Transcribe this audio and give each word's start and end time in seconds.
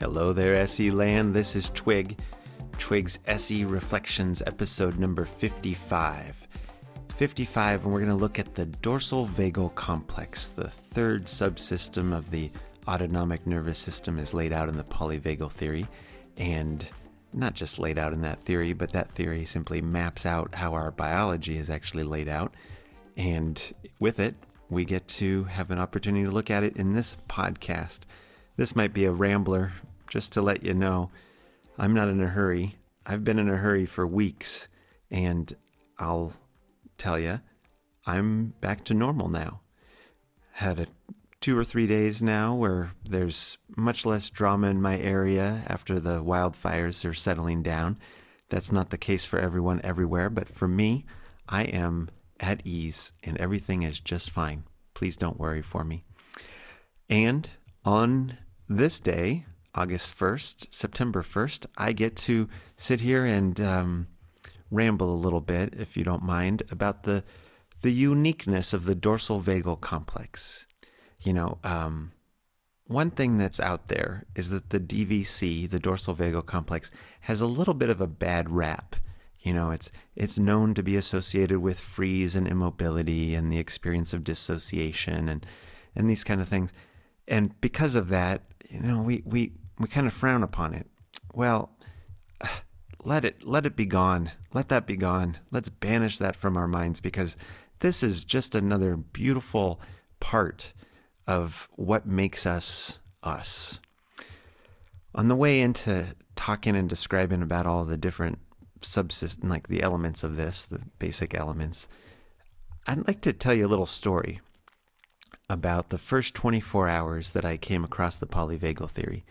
Hello 0.00 0.32
there, 0.32 0.54
SE 0.66 0.90
Land. 0.90 1.34
This 1.34 1.54
is 1.54 1.70
Twig. 1.70 2.18
Twig's 2.78 3.18
SE 3.26 3.64
Reflections, 3.64 4.42
episode 4.46 4.98
number 4.98 5.24
55. 5.24 6.48
55, 7.14 7.84
and 7.84 7.92
we're 7.92 7.98
going 7.98 8.10
to 8.10 8.16
look 8.16 8.38
at 8.38 8.54
the 8.54 8.66
dorsal 8.66 9.26
vagal 9.26 9.74
complex, 9.74 10.46
the 10.46 10.68
third 10.68 11.24
subsystem 11.24 12.16
of 12.16 12.30
the 12.30 12.50
autonomic 12.86 13.46
nervous 13.46 13.78
system 13.78 14.18
is 14.18 14.32
laid 14.32 14.52
out 14.52 14.68
in 14.68 14.76
the 14.76 14.84
polyvagal 14.84 15.52
theory. 15.52 15.86
And 16.36 16.88
not 17.32 17.54
just 17.54 17.78
laid 17.78 17.98
out 17.98 18.12
in 18.12 18.22
that 18.22 18.40
theory, 18.40 18.72
but 18.72 18.92
that 18.92 19.10
theory 19.10 19.44
simply 19.44 19.82
maps 19.82 20.24
out 20.24 20.54
how 20.54 20.74
our 20.74 20.90
biology 20.90 21.58
is 21.58 21.68
actually 21.70 22.04
laid 22.04 22.28
out. 22.28 22.54
And 23.18 23.60
with 23.98 24.20
it, 24.20 24.36
we 24.70 24.84
get 24.84 25.08
to 25.08 25.44
have 25.44 25.72
an 25.72 25.78
opportunity 25.78 26.24
to 26.24 26.30
look 26.30 26.50
at 26.50 26.62
it 26.62 26.76
in 26.76 26.92
this 26.92 27.16
podcast. 27.28 28.00
This 28.56 28.76
might 28.76 28.94
be 28.94 29.04
a 29.04 29.10
rambler, 29.10 29.72
just 30.08 30.32
to 30.34 30.42
let 30.42 30.62
you 30.62 30.72
know. 30.72 31.10
I'm 31.76 31.92
not 31.92 32.08
in 32.08 32.20
a 32.20 32.28
hurry. 32.28 32.76
I've 33.04 33.24
been 33.24 33.40
in 33.40 33.48
a 33.48 33.56
hurry 33.56 33.86
for 33.86 34.06
weeks, 34.06 34.68
and 35.10 35.52
I'll 35.98 36.32
tell 36.96 37.18
you, 37.18 37.40
I'm 38.06 38.54
back 38.60 38.84
to 38.84 38.94
normal 38.94 39.28
now. 39.28 39.60
Had 40.52 40.78
a 40.78 40.86
two 41.40 41.58
or 41.58 41.64
three 41.64 41.86
days 41.86 42.22
now 42.22 42.54
where 42.54 42.92
there's 43.04 43.58
much 43.76 44.06
less 44.06 44.30
drama 44.30 44.68
in 44.68 44.80
my 44.80 44.98
area 44.98 45.62
after 45.66 45.98
the 45.98 46.22
wildfires 46.22 47.08
are 47.08 47.14
settling 47.14 47.62
down. 47.62 47.98
That's 48.48 48.72
not 48.72 48.90
the 48.90 48.98
case 48.98 49.26
for 49.26 49.38
everyone 49.38 49.80
everywhere, 49.82 50.30
but 50.30 50.48
for 50.48 50.68
me, 50.68 51.04
I 51.48 51.64
am 51.64 52.10
at 52.40 52.60
ease 52.64 53.12
and 53.22 53.36
everything 53.38 53.82
is 53.82 54.00
just 54.00 54.30
fine. 54.30 54.64
Please 54.94 55.16
don't 55.16 55.38
worry 55.38 55.62
for 55.62 55.84
me. 55.84 56.04
And 57.08 57.48
on 57.84 58.38
this 58.68 59.00
day, 59.00 59.46
August 59.74 60.18
1st, 60.18 60.66
September 60.70 61.22
1st, 61.22 61.66
I 61.76 61.92
get 61.92 62.16
to 62.16 62.48
sit 62.76 63.00
here 63.00 63.24
and 63.24 63.60
um, 63.60 64.08
ramble 64.70 65.12
a 65.12 65.16
little 65.16 65.40
bit, 65.40 65.74
if 65.78 65.96
you 65.96 66.04
don't 66.04 66.22
mind, 66.22 66.62
about 66.70 67.04
the, 67.04 67.24
the 67.82 67.92
uniqueness 67.92 68.72
of 68.72 68.84
the 68.84 68.94
dorsal 68.94 69.40
vagal 69.40 69.80
complex. 69.80 70.66
You 71.20 71.32
know, 71.32 71.58
um, 71.64 72.12
one 72.88 73.10
thing 73.10 73.38
that's 73.38 73.60
out 73.60 73.88
there 73.88 74.24
is 74.34 74.50
that 74.50 74.70
the 74.70 74.80
DVC, 74.80 75.68
the 75.68 75.78
dorsal 75.78 76.14
vagal 76.14 76.46
complex, 76.46 76.90
has 77.20 77.40
a 77.40 77.46
little 77.46 77.74
bit 77.74 77.90
of 77.90 78.00
a 78.00 78.06
bad 78.06 78.50
rap. 78.50 78.96
You 79.40 79.54
know, 79.54 79.70
it's 79.70 79.90
it's 80.16 80.38
known 80.38 80.74
to 80.74 80.82
be 80.82 80.96
associated 80.96 81.60
with 81.60 81.78
freeze 81.78 82.34
and 82.34 82.46
immobility 82.46 83.34
and 83.34 83.52
the 83.52 83.58
experience 83.58 84.12
of 84.12 84.24
dissociation 84.24 85.28
and 85.28 85.46
and 85.94 86.10
these 86.10 86.24
kind 86.24 86.40
of 86.40 86.48
things. 86.48 86.72
And 87.26 87.58
because 87.60 87.94
of 87.94 88.08
that, 88.08 88.42
you 88.68 88.80
know, 88.80 89.02
we 89.02 89.22
we 89.24 89.52
we 89.78 89.86
kind 89.86 90.06
of 90.06 90.12
frown 90.12 90.42
upon 90.42 90.74
it. 90.74 90.86
Well, 91.34 91.70
let 93.04 93.24
it 93.24 93.44
let 93.44 93.66
it 93.66 93.76
be 93.76 93.86
gone. 93.86 94.32
Let 94.52 94.68
that 94.70 94.86
be 94.86 94.96
gone. 94.96 95.38
Let's 95.50 95.68
banish 95.68 96.18
that 96.18 96.36
from 96.36 96.56
our 96.56 96.68
minds 96.68 97.00
because 97.00 97.36
this 97.80 98.02
is 98.02 98.24
just 98.24 98.54
another 98.54 98.96
beautiful 98.96 99.80
part 100.20 100.72
of 101.26 101.68
what 101.76 102.06
makes 102.06 102.44
us 102.44 102.98
us. 103.22 103.80
On 105.14 105.28
the 105.28 105.36
way 105.36 105.60
into 105.60 106.14
talking 106.34 106.76
and 106.76 106.88
describing 106.88 107.42
about 107.42 107.66
all 107.66 107.84
the 107.84 107.96
different 107.96 108.38
subsystem, 108.80 109.48
like 109.48 109.68
the 109.68 109.82
elements 109.82 110.24
of 110.24 110.36
this, 110.36 110.64
the 110.64 110.80
basic 110.98 111.34
elements, 111.34 111.88
I'd 112.86 113.06
like 113.06 113.20
to 113.22 113.32
tell 113.32 113.54
you 113.54 113.66
a 113.66 113.68
little 113.68 113.86
story 113.86 114.40
about 115.50 115.90
the 115.90 115.98
first 115.98 116.34
24 116.34 116.88
hours 116.88 117.32
that 117.32 117.44
I 117.44 117.56
came 117.56 117.84
across 117.84 118.16
the 118.16 118.26
polyvagal 118.26 118.90
theory. 118.90 119.24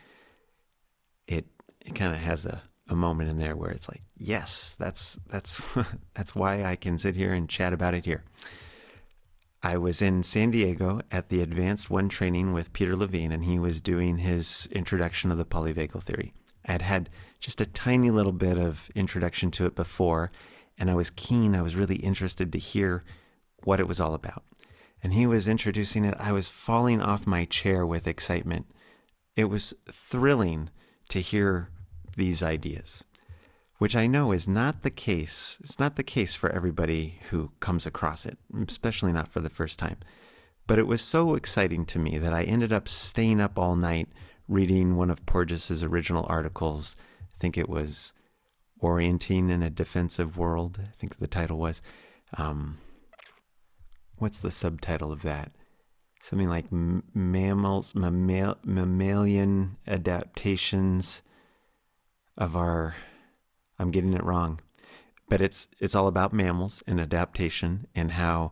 It, 1.28 1.48
it 1.82 1.96
kind 1.96 2.14
of 2.14 2.20
has 2.20 2.46
a, 2.46 2.62
a 2.88 2.96
moment 2.96 3.30
in 3.30 3.38
there 3.38 3.56
where 3.56 3.72
it's 3.72 3.90
like, 3.90 4.04
yes, 4.16 4.76
that's 4.78 5.18
that's 5.28 5.62
that's 6.14 6.36
why 6.36 6.64
I 6.64 6.76
can 6.76 6.98
sit 6.98 7.16
here 7.16 7.34
and 7.34 7.50
chat 7.50 7.74
about 7.74 7.94
it 7.94 8.06
here. 8.06 8.24
I 9.64 9.78
was 9.78 10.02
in 10.02 10.24
San 10.24 10.52
Diego 10.52 11.02
at 11.12 11.30
the 11.30 11.42
Advanced 11.42 11.90
One 11.90 12.10
training 12.10 12.54
with 12.54 12.74
Peter 12.74 12.96
Levine, 12.96 13.32
and 13.32 13.44
he 13.44 13.58
was 13.58 13.82
doing 13.82 14.18
his 14.18 14.68
introduction 14.72 15.32
of 15.32 15.38
the 15.38 15.46
polyvagal 15.46 16.04
theory. 16.04 16.34
I 16.66 16.74
had 16.74 16.82
had 16.84 17.10
just 17.40 17.62
a 17.62 17.66
tiny 17.66 18.12
little 18.12 18.32
bit 18.32 18.58
of 18.58 18.90
introduction 18.96 19.52
to 19.52 19.66
it 19.66 19.76
before, 19.76 20.30
and 20.78 20.90
I 20.90 20.96
was 20.96 21.10
keen, 21.10 21.56
I 21.56 21.62
was 21.62 21.76
really 21.76 21.98
interested 21.98 22.52
to 22.52 22.60
hear 22.60 23.04
what 23.64 23.80
it 23.80 23.88
was 23.88 24.00
all 24.00 24.14
about. 24.14 24.44
And 25.04 25.14
he 25.14 25.28
was 25.28 25.48
introducing 25.48 26.06
it. 26.06 26.16
I 26.20 26.32
was 26.32 26.50
falling 26.50 27.02
off 27.02 27.28
my 27.28 27.46
chair 27.46 27.86
with 27.86 28.08
excitement. 28.08 28.66
It 29.36 29.46
was 29.46 29.74
thrilling 29.90 30.70
to 31.10 31.20
hear 31.20 31.70
these 32.16 32.42
ideas 32.42 33.04
which 33.78 33.96
I 33.96 34.08
know 34.08 34.32
is 34.32 34.48
not 34.48 34.82
the 34.82 34.90
case. 34.90 35.58
It's 35.64 35.80
not 35.80 35.96
the 35.96 36.04
case 36.04 36.36
for 36.36 36.50
everybody 36.50 37.20
who 37.30 37.52
comes 37.60 37.86
across 37.86 38.26
it, 38.26 38.38
especially 38.68 39.12
not 39.12 39.28
for 39.28 39.40
the 39.40 39.50
first 39.50 39.78
time. 39.78 39.98
But 40.66 40.80
it 40.80 40.88
was 40.88 41.02
so 41.02 41.36
exciting 41.36 41.86
to 41.88 42.00
me 42.00 42.18
that 42.18 42.34
I 42.34 42.44
ended 42.44 42.74
up 42.74 42.88
staying 42.88 43.40
up 43.40 43.58
all 43.58 43.76
night 43.76 44.10
reading 44.48 44.96
one 44.96 45.10
of 45.10 45.26
Porges's 45.26 45.84
original 45.84 46.26
articles. 46.28 46.96
I 47.38 47.40
think 47.40 47.58
it 47.58 47.70
was 47.70 48.14
Orienting 48.80 49.50
in 49.50 49.64
a 49.64 49.70
Defensive 49.70 50.38
World. 50.38 50.80
I 50.82 50.92
think 50.92 51.18
the 51.18 51.28
title 51.28 51.58
was. 51.58 51.82
Um, 52.36 52.78
what's 54.18 54.38
the 54.40 54.52
subtitle 54.52 55.12
of 55.12 55.22
that? 55.22 55.52
Something 56.22 56.50
like 56.50 56.66
mammals, 56.72 57.96
mammal, 57.96 58.58
mammalian 58.64 59.78
adaptations 59.88 61.22
of 62.38 62.56
our 62.56 62.96
I'm 63.80 63.92
getting 63.92 64.14
it 64.14 64.24
wrong. 64.24 64.60
But 65.30 65.42
it's 65.42 65.68
it's 65.80 65.96
all 65.96 66.08
about 66.08 66.34
mammals 66.34 66.84
and 66.88 67.00
adaptation 67.00 67.88
and 67.96 68.14
how 68.14 68.52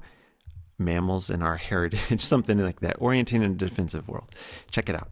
mammals 0.77 1.29
and 1.29 1.41
our 1.41 1.57
heritage, 1.57 2.21
something 2.21 2.59
like 2.59 2.81
that, 2.81 2.97
orienting 2.99 3.41
in 3.41 3.51
a 3.51 3.55
defensive 3.55 4.07
world. 4.07 4.31
Check 4.69 4.89
it 4.89 4.95
out. 4.95 5.09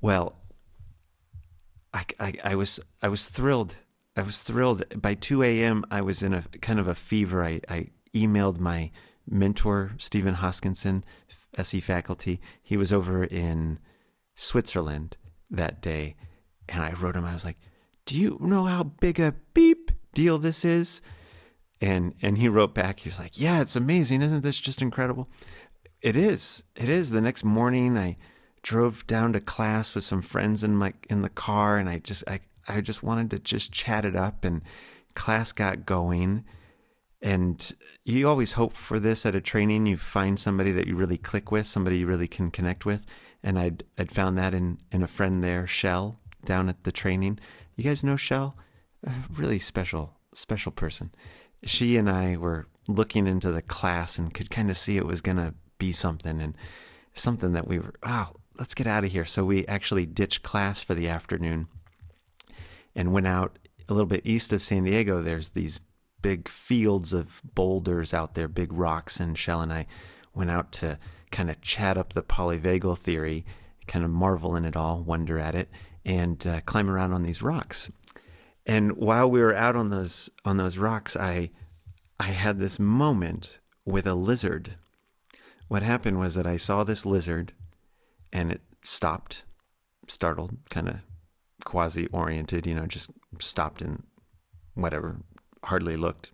Well, 0.00 0.36
I, 1.94 2.04
I, 2.18 2.32
I 2.44 2.54
was 2.56 2.80
I 3.00 3.08
was 3.08 3.28
thrilled. 3.28 3.76
I 4.16 4.22
was 4.22 4.42
thrilled. 4.42 4.84
By 5.00 5.14
2 5.14 5.42
a.m., 5.42 5.84
I 5.90 6.02
was 6.02 6.22
in 6.22 6.34
a 6.34 6.42
kind 6.60 6.78
of 6.78 6.86
a 6.86 6.94
fever. 6.94 7.42
I, 7.44 7.60
I 7.68 7.88
emailed 8.14 8.60
my 8.60 8.90
mentor, 9.26 9.92
Stephen 9.98 10.34
Hoskinson, 10.34 11.04
SE 11.56 11.80
faculty. 11.80 12.40
He 12.62 12.76
was 12.76 12.92
over 12.92 13.24
in 13.24 13.78
Switzerland 14.34 15.16
that 15.50 15.80
day. 15.80 16.16
And 16.68 16.82
I 16.82 16.92
wrote 16.92 17.16
him, 17.16 17.24
I 17.24 17.34
was 17.34 17.44
like, 17.44 17.58
do 18.06 18.16
you 18.18 18.38
know 18.40 18.64
how 18.64 18.84
big 18.84 19.18
a 19.18 19.34
beep 19.52 19.90
deal 20.12 20.38
this 20.38 20.64
is? 20.64 21.00
And 21.80 22.14
and 22.22 22.38
he 22.38 22.48
wrote 22.48 22.74
back, 22.74 23.00
he 23.00 23.08
was 23.08 23.18
like, 23.18 23.38
Yeah, 23.38 23.60
it's 23.60 23.76
amazing. 23.76 24.22
Isn't 24.22 24.42
this 24.42 24.60
just 24.60 24.80
incredible? 24.80 25.28
It 26.00 26.16
is. 26.16 26.64
It 26.76 26.88
is. 26.88 27.10
The 27.10 27.20
next 27.20 27.44
morning 27.44 27.98
I 27.98 28.16
drove 28.64 29.06
down 29.06 29.34
to 29.34 29.40
class 29.40 29.94
with 29.94 30.02
some 30.02 30.22
friends 30.22 30.64
in 30.64 30.74
my 30.74 30.94
in 31.08 31.20
the 31.22 31.28
car 31.28 31.76
and 31.76 31.88
I 31.88 31.98
just 31.98 32.24
I, 32.26 32.40
I 32.66 32.80
just 32.80 33.02
wanted 33.02 33.30
to 33.30 33.38
just 33.38 33.70
chat 33.70 34.04
it 34.04 34.16
up 34.16 34.44
and 34.44 34.62
class 35.14 35.52
got 35.52 35.86
going. 35.86 36.44
And 37.20 37.74
you 38.04 38.26
always 38.26 38.52
hope 38.52 38.72
for 38.72 38.98
this 38.98 39.24
at 39.24 39.36
a 39.36 39.40
training. 39.40 39.86
You 39.86 39.96
find 39.96 40.40
somebody 40.40 40.72
that 40.72 40.86
you 40.86 40.96
really 40.96 41.18
click 41.18 41.52
with, 41.52 41.66
somebody 41.66 41.98
you 41.98 42.06
really 42.06 42.26
can 42.26 42.50
connect 42.50 42.84
with. 42.84 43.06
And 43.42 43.58
I'd 43.58 43.84
I'd 43.98 44.10
found 44.10 44.36
that 44.38 44.54
in, 44.54 44.78
in 44.90 45.02
a 45.02 45.08
friend 45.08 45.44
there, 45.44 45.66
Shell, 45.66 46.18
down 46.44 46.68
at 46.70 46.84
the 46.84 46.92
training. 46.92 47.38
You 47.76 47.84
guys 47.84 48.02
know 48.02 48.16
Shell? 48.16 48.56
A 49.06 49.12
really 49.30 49.58
special, 49.58 50.14
special 50.32 50.72
person. 50.72 51.14
She 51.62 51.98
and 51.98 52.08
I 52.08 52.38
were 52.38 52.66
looking 52.88 53.26
into 53.26 53.52
the 53.52 53.62
class 53.62 54.18
and 54.18 54.32
could 54.32 54.50
kind 54.50 54.70
of 54.70 54.76
see 54.78 54.96
it 54.96 55.06
was 55.06 55.20
going 55.20 55.36
to 55.36 55.54
be 55.78 55.92
something 55.92 56.40
and 56.40 56.56
something 57.12 57.52
that 57.52 57.68
we 57.68 57.78
were, 57.78 57.94
oh, 58.02 58.32
let's 58.58 58.74
get 58.74 58.86
out 58.86 59.04
of 59.04 59.12
here. 59.12 59.24
So 59.24 59.44
we 59.44 59.66
actually 59.66 60.06
ditched 60.06 60.42
class 60.42 60.82
for 60.82 60.94
the 60.94 61.08
afternoon 61.08 61.68
and 62.94 63.12
went 63.12 63.26
out 63.26 63.58
a 63.88 63.94
little 63.94 64.06
bit 64.06 64.22
east 64.24 64.52
of 64.52 64.62
San 64.62 64.84
Diego. 64.84 65.20
There's 65.20 65.50
these 65.50 65.80
big 66.22 66.48
fields 66.48 67.12
of 67.12 67.42
boulders 67.54 68.14
out 68.14 68.34
there, 68.34 68.48
big 68.48 68.72
rocks, 68.72 69.20
and 69.20 69.36
Shell 69.36 69.60
and 69.60 69.72
I 69.72 69.86
went 70.34 70.50
out 70.50 70.72
to 70.72 70.98
kind 71.30 71.50
of 71.50 71.60
chat 71.60 71.98
up 71.98 72.12
the 72.12 72.22
polyvagal 72.22 72.98
theory, 72.98 73.44
kind 73.86 74.04
of 74.04 74.10
marvel 74.10 74.56
in 74.56 74.64
it 74.64 74.76
all, 74.76 75.02
wonder 75.02 75.38
at 75.38 75.54
it, 75.54 75.70
and 76.04 76.46
uh, 76.46 76.60
climb 76.62 76.88
around 76.88 77.12
on 77.12 77.22
these 77.22 77.42
rocks. 77.42 77.90
And 78.64 78.96
while 78.96 79.30
we 79.30 79.40
were 79.40 79.54
out 79.54 79.76
on 79.76 79.90
those 79.90 80.30
on 80.44 80.56
those 80.56 80.78
rocks, 80.78 81.16
I 81.16 81.50
I 82.18 82.28
had 82.28 82.58
this 82.58 82.78
moment 82.78 83.58
with 83.84 84.06
a 84.06 84.14
lizard. 84.14 84.76
What 85.68 85.82
happened 85.82 86.18
was 86.18 86.34
that 86.34 86.46
I 86.46 86.56
saw 86.56 86.84
this 86.84 87.04
lizard, 87.04 87.52
and 88.34 88.50
it 88.50 88.60
stopped, 88.82 89.44
startled, 90.08 90.58
kind 90.68 90.88
of 90.88 90.96
quasi 91.64 92.08
oriented, 92.08 92.66
you 92.66 92.74
know, 92.74 92.84
just 92.84 93.10
stopped 93.38 93.80
and 93.80 94.02
whatever, 94.74 95.16
hardly 95.62 95.96
looked. 95.96 96.32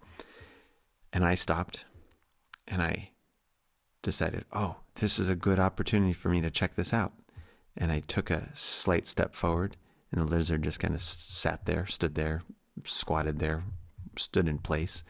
And 1.12 1.24
I 1.24 1.34
stopped, 1.34 1.84
and 2.66 2.80
I 2.80 3.10
decided, 4.02 4.46
oh, 4.52 4.76
this 4.94 5.18
is 5.18 5.28
a 5.28 5.36
good 5.36 5.58
opportunity 5.60 6.14
for 6.14 6.30
me 6.30 6.40
to 6.40 6.50
check 6.50 6.74
this 6.74 6.94
out. 6.94 7.12
And 7.76 7.92
I 7.92 8.00
took 8.00 8.30
a 8.30 8.48
slight 8.54 9.06
step 9.06 9.34
forward, 9.34 9.76
and 10.10 10.20
the 10.20 10.24
lizard 10.24 10.62
just 10.62 10.80
kind 10.80 10.94
of 10.94 11.02
sat 11.02 11.66
there, 11.66 11.86
stood 11.86 12.14
there, 12.14 12.42
squatted 12.84 13.38
there, 13.38 13.64
stood 14.16 14.48
in 14.48 14.58
place. 14.58 15.04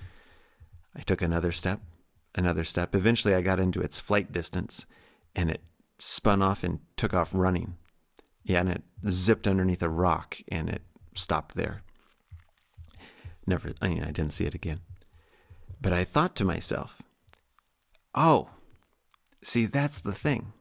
I 0.94 1.02
took 1.02 1.22
another 1.22 1.52
step, 1.52 1.81
another 2.34 2.64
step. 2.64 2.94
Eventually, 2.94 3.34
I 3.34 3.42
got 3.42 3.60
into 3.60 3.81
its 3.81 4.00
flight 4.00 4.32
distance, 4.32 4.87
and 5.37 5.50
it 5.50 5.62
spun 6.00 6.43
off 6.43 6.64
and 6.64 6.81
took 6.97 7.14
off 7.14 7.31
running. 7.32 7.76
Yeah, 8.43 8.61
and 8.61 8.70
it 8.70 8.82
zipped 9.08 9.47
underneath 9.47 9.82
a 9.82 9.88
rock, 9.88 10.38
and 10.49 10.69
it 10.69 10.82
stopped 11.14 11.55
there. 11.55 11.82
Never, 13.47 13.73
I 13.81 13.88
mean, 13.88 14.02
I 14.02 14.11
didn't 14.11 14.32
see 14.32 14.47
it 14.47 14.55
again. 14.55 14.79
But 15.81 15.93
I 15.93 16.05
thought 16.05 16.35
to 16.37 16.44
myself, 16.44 17.02
oh, 18.14 18.50
see, 19.43 19.67
that's 19.67 20.00
the 20.00 20.12
thing. 20.12 20.52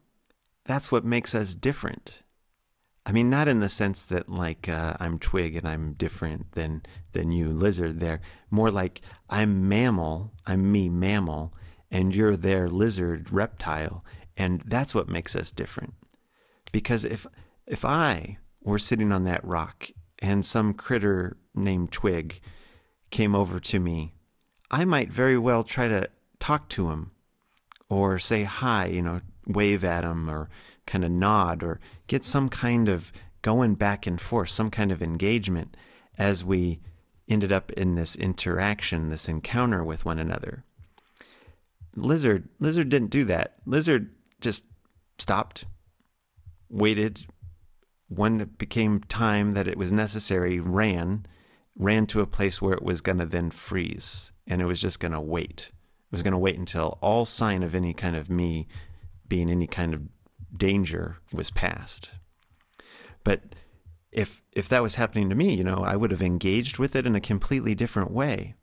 That's 0.66 0.92
what 0.92 1.04
makes 1.04 1.34
us 1.34 1.56
different. 1.56 2.22
I 3.06 3.12
mean, 3.12 3.30
not 3.30 3.48
in 3.48 3.60
the 3.60 3.70
sense 3.70 4.06
that 4.06 4.30
like 4.30 4.70
uh, 4.70 4.96
I'm 5.00 5.18
twig 5.18 5.56
and 5.56 5.68
I'm 5.68 5.94
different 5.94 6.52
than 6.52 6.84
than 7.14 7.32
you 7.32 7.50
lizard. 7.50 8.00
There, 8.00 8.22
more 8.52 8.70
like 8.70 9.02
I'm 9.30 9.68
mammal. 9.68 10.34
I'm 10.46 10.72
me 10.72 10.90
mammal, 10.90 11.54
and 11.90 12.14
you're 12.14 12.36
there 12.36 12.70
lizard 12.70 13.32
reptile, 13.32 14.06
and 14.40 14.62
that's 14.62 14.96
what 14.96 15.10
makes 15.10 15.36
us 15.36 15.52
different. 15.52 15.94
Because 16.72 17.06
if 17.06 17.28
if 17.68 17.86
I 17.86 18.38
were 18.64 18.80
sitting 18.80 19.12
on 19.12 19.26
that 19.26 19.44
rock 19.44 19.90
and 20.20 20.44
some 20.44 20.74
critter 20.74 21.38
named 21.54 21.92
Twig 21.92 22.40
came 23.12 23.36
over 23.36 23.60
to 23.60 23.80
me, 23.80 24.14
I 24.72 24.86
might 24.86 25.12
very 25.12 25.38
well 25.38 25.64
try 25.64 25.88
to 25.88 26.10
talk 26.40 26.70
to 26.70 26.90
him 26.90 27.12
or 27.90 28.18
say 28.18 28.44
hi, 28.44 28.86
you 28.86 29.02
know, 29.02 29.22
wave 29.46 29.84
at 29.84 30.04
him 30.04 30.30
or 30.30 30.50
kind 30.88 31.04
of 31.04 31.12
nod 31.12 31.62
or 31.62 31.80
get 32.08 32.24
some 32.24 32.50
kind 32.50 32.88
of 32.88 33.12
going 33.42 33.76
back 33.76 34.08
and 34.08 34.22
forth, 34.22 34.50
some 34.50 34.72
kind 34.72 34.92
of 34.92 35.02
engagement 35.02 35.76
as 36.18 36.46
we 36.46 36.80
ended 37.28 37.52
up 37.52 37.72
in 37.74 37.96
this 37.96 38.16
interaction, 38.16 39.10
this 39.10 39.28
encounter 39.28 39.84
with 39.84 40.06
one 40.06 40.18
another. 40.18 40.64
Lizard, 41.96 42.48
Lizard 42.60 42.90
didn't 42.90 43.12
do 43.12 43.26
that. 43.26 43.56
Lizard 43.66 44.12
just 44.42 44.66
stopped, 45.18 45.66
waited. 46.70 47.26
When 48.08 48.42
it 48.42 48.58
became 48.58 49.02
time 49.02 49.54
that 49.54 49.68
it 49.68 49.78
was 49.78 49.92
necessary, 49.92 50.60
ran, 50.60 51.26
ran 51.76 52.08
to 52.08 52.22
a 52.22 52.28
place 52.28 52.62
where 52.62 52.74
it 52.74 52.84
was 52.84 53.02
going 53.02 53.20
to 53.20 53.26
then 53.26 53.52
freeze, 53.52 54.32
and 54.48 54.62
it 54.62 54.66
was 54.66 54.82
just 54.82 55.00
going 55.00 55.12
to 55.12 55.22
wait. 55.22 55.70
It 55.72 56.12
was 56.12 56.24
going 56.24 56.32
to 56.32 56.40
wait 56.40 56.58
until 56.58 56.98
all 57.02 57.26
sign 57.26 57.62
of 57.62 57.76
any 57.76 57.94
kind 57.94 58.16
of 58.16 58.30
me 58.30 58.68
being 59.28 59.50
any 59.50 59.68
kind 59.68 59.94
of 59.94 60.02
danger 60.56 61.18
was 61.32 61.52
past. 61.52 62.10
But 63.24 63.44
if 64.12 64.42
if 64.56 64.68
that 64.70 64.82
was 64.82 64.96
happening 64.96 65.30
to 65.30 65.36
me, 65.36 65.54
you 65.54 65.64
know, 65.64 65.84
I 65.84 65.96
would 65.96 66.12
have 66.12 66.22
engaged 66.22 66.80
with 66.80 66.96
it 66.96 67.06
in 67.06 67.16
a 67.16 67.22
completely 67.22 67.76
different 67.76 68.12
way. 68.12 68.56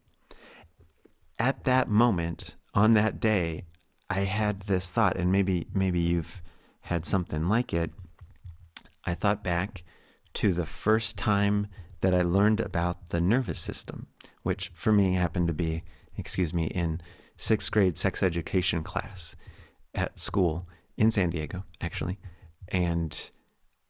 At 1.38 1.64
that 1.64 1.88
moment, 1.88 2.56
on 2.74 2.92
that 2.92 3.20
day, 3.20 3.64
I 4.08 4.20
had 4.20 4.62
this 4.62 4.88
thought, 4.88 5.16
and 5.16 5.32
maybe 5.32 5.66
maybe 5.74 6.00
you've 6.00 6.42
had 6.82 7.04
something 7.04 7.48
like 7.48 7.74
it. 7.74 7.90
I 9.04 9.14
thought 9.14 9.42
back 9.42 9.82
to 10.34 10.52
the 10.52 10.66
first 10.66 11.16
time 11.16 11.68
that 12.00 12.14
I 12.14 12.22
learned 12.22 12.60
about 12.60 13.08
the 13.08 13.20
nervous 13.20 13.58
system, 13.58 14.06
which 14.42 14.70
for 14.74 14.92
me 14.92 15.14
happened 15.14 15.48
to 15.48 15.54
be, 15.54 15.82
excuse 16.16 16.52
me, 16.54 16.66
in 16.66 17.00
sixth 17.36 17.70
grade 17.70 17.98
sex 17.98 18.22
education 18.22 18.82
class 18.82 19.34
at 19.94 20.20
school 20.20 20.68
in 20.96 21.10
San 21.10 21.30
Diego, 21.30 21.64
actually. 21.80 22.18
And 22.68 23.30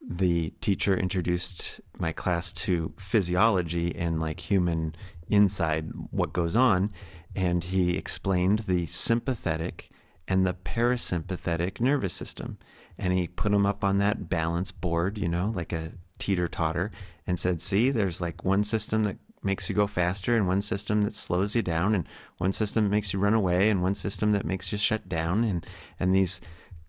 the 0.01 0.53
teacher 0.61 0.95
introduced 0.95 1.81
my 1.99 2.11
class 2.11 2.53
to 2.53 2.93
physiology 2.97 3.95
and 3.95 4.19
like 4.19 4.39
human 4.39 4.95
inside, 5.27 5.89
what 6.11 6.33
goes 6.33 6.55
on. 6.55 6.91
And 7.35 7.63
he 7.63 7.97
explained 7.97 8.59
the 8.59 8.85
sympathetic 8.85 9.89
and 10.27 10.45
the 10.45 10.53
parasympathetic 10.53 11.79
nervous 11.79 12.13
system. 12.13 12.57
And 12.97 13.13
he 13.13 13.27
put 13.27 13.51
them 13.51 13.65
up 13.65 13.83
on 13.83 13.99
that 13.99 14.29
balance 14.29 14.71
board, 14.71 15.17
you 15.17 15.27
know, 15.27 15.51
like 15.55 15.71
a 15.71 15.93
teeter 16.17 16.47
totter, 16.47 16.91
and 17.25 17.39
said, 17.39 17.61
See, 17.61 17.91
there's 17.91 18.21
like 18.21 18.43
one 18.43 18.63
system 18.63 19.03
that 19.03 19.17
makes 19.43 19.69
you 19.69 19.75
go 19.75 19.87
faster, 19.87 20.35
and 20.35 20.47
one 20.47 20.61
system 20.61 21.03
that 21.03 21.15
slows 21.15 21.55
you 21.55 21.61
down, 21.61 21.93
and 21.93 22.07
one 22.37 22.51
system 22.51 22.85
that 22.85 22.89
makes 22.89 23.13
you 23.13 23.19
run 23.19 23.35
away, 23.35 23.69
and 23.69 23.83
one 23.83 23.95
system 23.95 24.31
that 24.31 24.45
makes 24.45 24.71
you 24.71 24.77
shut 24.77 25.07
down. 25.07 25.43
And, 25.43 25.65
and 25.99 26.13
these 26.13 26.41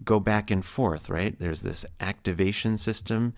go 0.04 0.18
back 0.18 0.50
and 0.50 0.64
forth, 0.64 1.10
right? 1.10 1.38
There's 1.38 1.62
this 1.62 1.84
activation 2.00 2.78
system, 2.78 3.34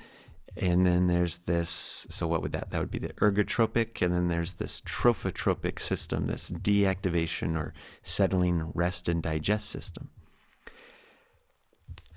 and 0.57 0.87
then 0.87 1.07
there's 1.07 1.39
this. 1.39 2.07
So, 2.11 2.27
what 2.27 2.43
would 2.43 2.53
that? 2.53 2.71
That 2.71 2.81
would 2.81 2.91
be 2.91 2.99
the 2.99 3.13
ergotropic, 3.15 4.03
and 4.03 4.13
then 4.13 4.29
there's 4.29 4.55
this 4.55 4.81
trophotropic 4.81 5.81
system, 5.81 6.27
this 6.27 6.51
deactivation 6.51 7.57
or 7.57 7.73
settling, 8.03 8.73
rest, 8.75 9.09
and 9.09 9.23
digest 9.23 9.69
system. 9.69 10.11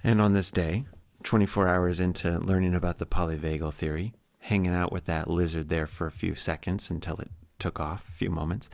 And 0.04 0.20
on 0.20 0.34
this 0.34 0.52
day, 0.52 0.84
24 1.24 1.68
hours 1.68 2.00
into 2.00 2.40
learning 2.40 2.76
about 2.76 2.98
the 2.98 3.06
polyvagal 3.06 3.74
theory, 3.74 4.14
hanging 4.40 4.74
out 4.74 4.92
with 4.92 5.06
that 5.06 5.30
lizard 5.30 5.70
there 5.70 5.88
for 5.88 6.08
a 6.08 6.12
few 6.12 6.36
seconds 6.36 6.90
until 6.90 7.18
it 7.18 7.32
took 7.60 7.80
off, 7.80 8.10
a 8.10 8.12
few 8.12 8.30
moments, 8.30 8.70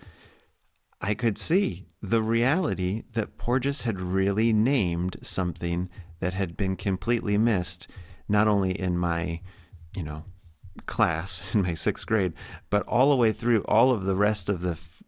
I 1.01 1.13
could 1.13 1.37
see 1.37 1.87
the 2.01 2.21
reality 2.21 3.03
that 3.13 3.37
Porges 3.37 3.83
had 3.83 4.01
really 4.01 4.51
named 4.51 5.17
something 5.21 5.89
that 6.19 6.33
had 6.33 6.57
been 6.57 6.75
completely 6.75 7.37
missed, 7.37 7.87
not 8.29 8.47
only 8.47 8.71
in 8.71 8.97
my, 8.97 9.41
you 9.95 10.03
know, 10.03 10.23
class 10.85 11.53
in 11.53 11.63
my 11.63 11.73
sixth 11.73 12.05
grade, 12.05 12.33
but 12.69 12.87
all 12.87 13.09
the 13.09 13.15
way 13.15 13.31
through 13.31 13.63
all 13.63 13.91
of 13.91 14.03
the 14.03 14.15
rest 14.15 14.47
of 14.47 14.61
the 14.61 14.71
f- 14.71 15.03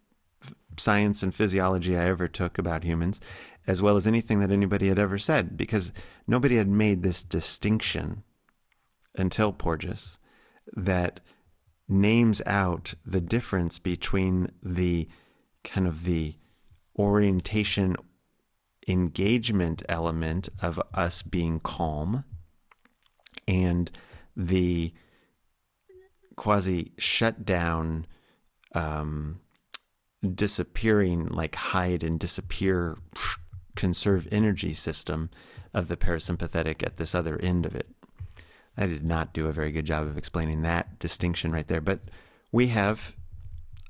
science 0.77 1.23
and 1.23 1.33
physiology 1.33 1.95
I 1.95 2.07
ever 2.07 2.27
took 2.27 2.57
about 2.57 2.83
humans, 2.83 3.21
as 3.67 3.81
well 3.81 3.95
as 3.95 4.07
anything 4.07 4.39
that 4.39 4.51
anybody 4.51 4.87
had 4.87 4.99
ever 4.99 5.17
said, 5.17 5.55
because 5.55 5.93
nobody 6.27 6.57
had 6.57 6.67
made 6.67 7.03
this 7.03 7.23
distinction 7.23 8.23
until 9.15 9.53
Porges 9.53 10.19
that 10.73 11.19
names 11.87 12.41
out 12.45 12.93
the 13.05 13.21
difference 13.21 13.77
between 13.77 14.49
the 14.63 15.07
kind 15.63 15.87
of 15.87 16.05
the 16.05 16.35
orientation 16.97 17.95
engagement 18.87 19.83
element 19.87 20.49
of 20.61 20.81
us 20.93 21.21
being 21.21 21.59
calm 21.59 22.23
and 23.47 23.91
the 24.35 24.93
quasi 26.35 26.93
shutdown 26.97 28.05
um, 28.73 29.39
disappearing 30.35 31.27
like 31.27 31.55
hide 31.55 32.03
and 32.03 32.19
disappear 32.19 32.97
conserve 33.75 34.27
energy 34.31 34.73
system 34.73 35.29
of 35.73 35.87
the 35.87 35.97
parasympathetic 35.97 36.83
at 36.83 36.97
this 36.97 37.15
other 37.15 37.39
end 37.39 37.65
of 37.65 37.75
it. 37.75 37.87
I 38.77 38.87
did 38.87 39.07
not 39.07 39.33
do 39.33 39.47
a 39.47 39.53
very 39.53 39.71
good 39.71 39.85
job 39.85 40.05
of 40.05 40.17
explaining 40.17 40.61
that 40.61 40.99
distinction 40.99 41.51
right 41.51 41.67
there 41.67 41.81
but 41.81 41.99
we 42.51 42.67
have 42.67 43.15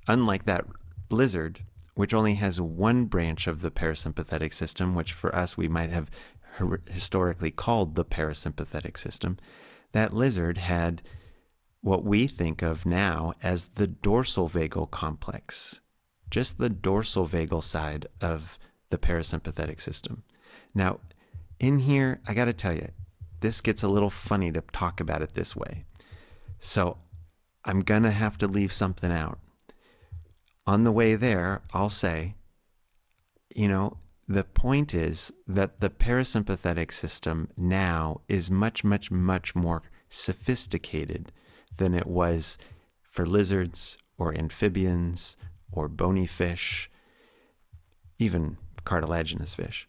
unlike 0.08 0.46
that 0.46 0.66
lizard, 1.10 1.64
which 1.96 2.14
only 2.14 2.36
has 2.36 2.60
one 2.60 3.06
branch 3.06 3.48
of 3.48 3.62
the 3.62 3.72
parasympathetic 3.72 4.54
system, 4.54 4.96
which 4.96 5.14
for 5.14 5.36
us 5.36 5.58
we 5.58 5.68
might 5.68 5.90
have 5.90 6.10
historically 6.88 7.52
called 7.52 7.96
the 7.96 8.06
parasympathetic 8.06 8.98
system, 8.98 9.38
that 9.92 10.14
lizard 10.14 10.58
had 10.58 11.02
what 11.82 12.04
we 12.04 12.28
think 12.28 12.62
of 12.62 12.86
now 12.86 13.34
as 13.42 13.70
the 13.70 13.88
dorsal 13.88 14.48
vagal 14.48 14.92
complex, 14.92 15.82
just 16.30 16.58
the 16.58 16.70
dorsal 16.70 17.28
vagal 17.28 17.64
side 17.64 18.08
of 18.22 18.60
the 18.90 18.98
parasympathetic 18.98 19.82
system. 19.82 20.24
Now, 20.74 21.00
in 21.60 21.80
here, 21.80 22.22
I 22.28 22.34
got 22.34 22.46
to 22.46 22.54
tell 22.54 22.74
you, 22.74 22.90
this 23.40 23.62
gets 23.62 23.84
a 23.84 23.90
little 23.90 24.10
funny 24.10 24.52
to 24.52 24.62
talk 24.72 25.00
about 25.00 25.22
it 25.22 25.34
this 25.34 25.56
way. 25.56 25.86
So 26.60 26.98
I'm 27.66 27.82
going 27.82 28.04
to 28.04 28.12
have 28.12 28.38
to 28.40 28.48
leave 28.48 28.72
something 28.72 29.12
out 29.12 29.40
on 30.68 30.84
the 30.84 30.92
way 30.92 31.16
there, 31.16 31.62
I'll 31.74 31.90
say, 31.90 32.36
you 33.56 33.68
know, 33.68 33.98
the 34.32 34.44
point 34.44 34.94
is 34.94 35.34
that 35.46 35.82
the 35.82 35.90
parasympathetic 35.90 36.92
system 36.92 37.50
now 37.58 38.22
is 38.28 38.50
much, 38.50 38.84
much, 38.84 39.12
much 39.12 39.56
more 39.56 39.84
sophisticated 40.10 41.32
than 41.78 41.94
it 41.94 42.08
was 42.08 42.58
for 43.04 43.26
lizards 43.26 43.98
or 44.18 44.34
amphibians 44.34 45.36
or 45.72 45.88
bony 45.88 46.26
fish, 46.26 46.90
even 48.20 48.58
cartilaginous 48.86 49.56
fish. 49.56 49.88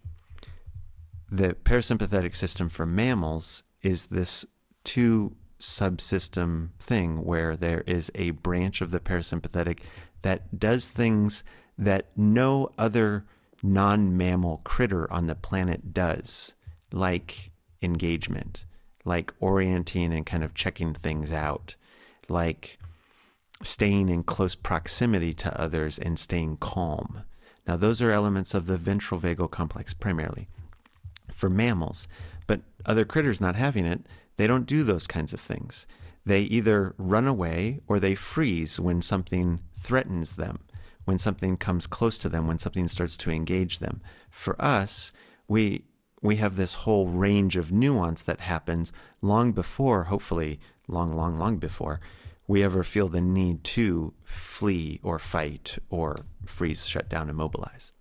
The 1.31 1.55
parasympathetic 1.55 2.35
system 2.35 2.69
for 2.69 2.85
mammals 2.85 3.65
is 3.81 4.07
this 4.07 4.45
two 4.83 5.37
subsystem 5.61 6.71
thing 6.81 7.25
where 7.25 7.57
there 7.57 7.83
is 7.87 8.11
a 8.15 8.31
branch 8.31 8.81
of 8.81 8.91
the 8.91 9.01
parasympathetic 9.01 9.81
that 10.23 10.59
does 10.59 10.89
things 10.89 11.45
that 11.79 12.17
no 12.17 12.71
other 12.77 13.25
non 13.63 14.17
mammal 14.17 14.61
critter 14.65 15.11
on 15.13 15.27
the 15.27 15.35
planet 15.35 15.95
does, 15.95 16.55
like 16.93 17.51
engagement, 17.81 18.65
like 19.05 19.33
orienting 19.41 20.13
and 20.13 20.27
kind 20.27 20.45
of 20.45 20.55
checking 20.55 20.95
things 20.95 21.33
out, 21.33 21.77
like 22.29 22.79
staying 23.63 24.09
in 24.09 24.23
close 24.25 24.55
proximity 24.55 25.33
to 25.33 25.61
others 25.61 25.99
and 25.99 26.19
staying 26.19 26.57
calm. 26.57 27.23
Now, 27.67 27.77
those 27.77 28.03
are 28.03 28.11
elements 28.11 28.55
of 28.55 28.67
the 28.67 28.77
ventral 28.77 29.21
vagal 29.21 29.51
complex 29.51 29.95
primarily 29.95 30.49
for 31.33 31.49
mammals, 31.49 32.09
but 32.47 32.61
other 32.85 33.05
critters 33.05 33.41
not 33.41 33.55
having 33.55 33.87
it, 33.87 34.01
they 34.37 34.47
don't 34.47 34.67
do 34.67 34.83
those 34.83 35.07
kinds 35.07 35.33
of 35.33 35.41
things. 35.41 35.87
They 36.25 36.43
either 36.43 36.95
run 36.99 37.27
away 37.27 37.81
or 37.87 37.99
they 37.99 38.15
freeze 38.15 38.79
when 38.79 39.03
something 39.03 39.61
threatens 39.75 40.33
them, 40.33 40.61
when 41.05 41.19
something 41.19 41.57
comes 41.57 41.87
close 41.87 42.19
to 42.19 42.29
them, 42.29 42.47
when 42.47 42.59
something 42.59 42.89
starts 42.89 43.17
to 43.19 43.31
engage 43.31 43.79
them. 43.79 44.01
For 44.31 44.61
us, 44.61 45.13
we 45.49 45.85
we 46.23 46.37
have 46.37 46.55
this 46.55 46.75
whole 46.75 47.09
range 47.09 47.57
of 47.57 47.73
nuance 47.73 48.23
that 48.23 48.41
happens 48.41 48.93
long 49.21 49.53
before, 49.53 50.05
hopefully 50.05 50.61
long, 50.87 51.17
long, 51.17 51.37
long 51.37 51.57
before 51.57 52.01
we 52.47 52.63
ever 52.63 52.83
feel 52.83 53.09
the 53.09 53.21
need 53.21 53.65
to 53.65 54.13
flee 54.25 55.01
or 55.03 55.19
fight 55.19 55.79
or 55.89 56.27
freeze, 56.45 56.87
shut 56.87 57.09
down, 57.09 57.31
immobilize. 57.31 57.93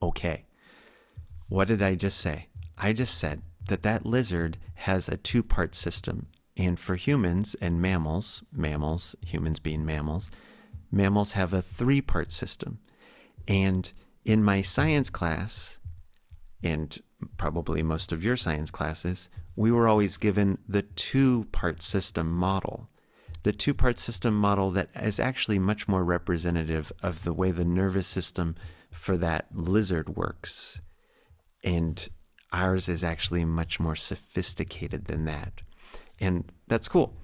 Okay. 0.00 0.46
What 1.48 1.68
did 1.68 1.82
I 1.82 1.94
just 1.94 2.18
say? 2.18 2.48
I 2.78 2.92
just 2.92 3.18
said 3.18 3.42
that 3.68 3.82
that 3.82 4.06
lizard 4.06 4.56
has 4.74 5.08
a 5.08 5.16
two 5.16 5.42
part 5.42 5.74
system. 5.74 6.28
And 6.56 6.78
for 6.78 6.94
humans 6.94 7.56
and 7.60 7.82
mammals, 7.82 8.42
mammals, 8.52 9.16
humans 9.20 9.58
being 9.58 9.84
mammals, 9.84 10.30
mammals 10.90 11.32
have 11.32 11.52
a 11.52 11.62
three 11.62 12.00
part 12.00 12.32
system. 12.32 12.80
And 13.48 13.92
in 14.24 14.42
my 14.42 14.62
science 14.62 15.10
class, 15.10 15.78
and 16.62 16.98
probably 17.36 17.82
most 17.82 18.12
of 18.12 18.22
your 18.24 18.36
science 18.36 18.70
classes, 18.70 19.30
we 19.56 19.72
were 19.72 19.88
always 19.88 20.16
given 20.16 20.58
the 20.68 20.82
two 20.82 21.46
part 21.52 21.82
system 21.82 22.30
model 22.30 22.90
the 23.42 23.52
two 23.52 23.74
part 23.74 23.98
system 23.98 24.34
model 24.34 24.70
that 24.70 24.90
is 24.94 25.18
actually 25.18 25.58
much 25.58 25.88
more 25.88 26.04
representative 26.04 26.92
of 27.02 27.24
the 27.24 27.32
way 27.32 27.50
the 27.50 27.64
nervous 27.64 28.06
system 28.06 28.54
for 28.90 29.16
that 29.16 29.46
lizard 29.52 30.16
works. 30.16 30.80
And 31.64 32.08
ours 32.52 32.88
is 32.88 33.04
actually 33.04 33.44
much 33.44 33.80
more 33.80 33.96
sophisticated 33.96 35.06
than 35.06 35.24
that. 35.24 35.62
And 36.20 36.50
that's 36.68 36.88
cool. 36.88 37.14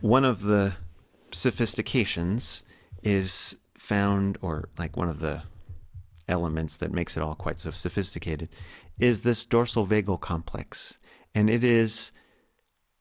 One 0.00 0.24
of 0.24 0.42
the 0.42 0.74
sophistications 1.36 2.64
is 3.02 3.56
found, 3.76 4.38
or 4.40 4.68
like 4.78 4.96
one 4.96 5.08
of 5.08 5.20
the 5.20 5.42
elements 6.28 6.76
that 6.78 6.92
makes 6.92 7.16
it 7.16 7.22
all 7.22 7.34
quite 7.34 7.60
so 7.60 7.70
sophisticated, 7.70 8.48
is 8.98 9.22
this 9.22 9.46
dorsal 9.46 9.86
vagal 9.86 10.20
complex. 10.20 10.98
And 11.34 11.50
it 11.50 11.62
is 11.62 12.10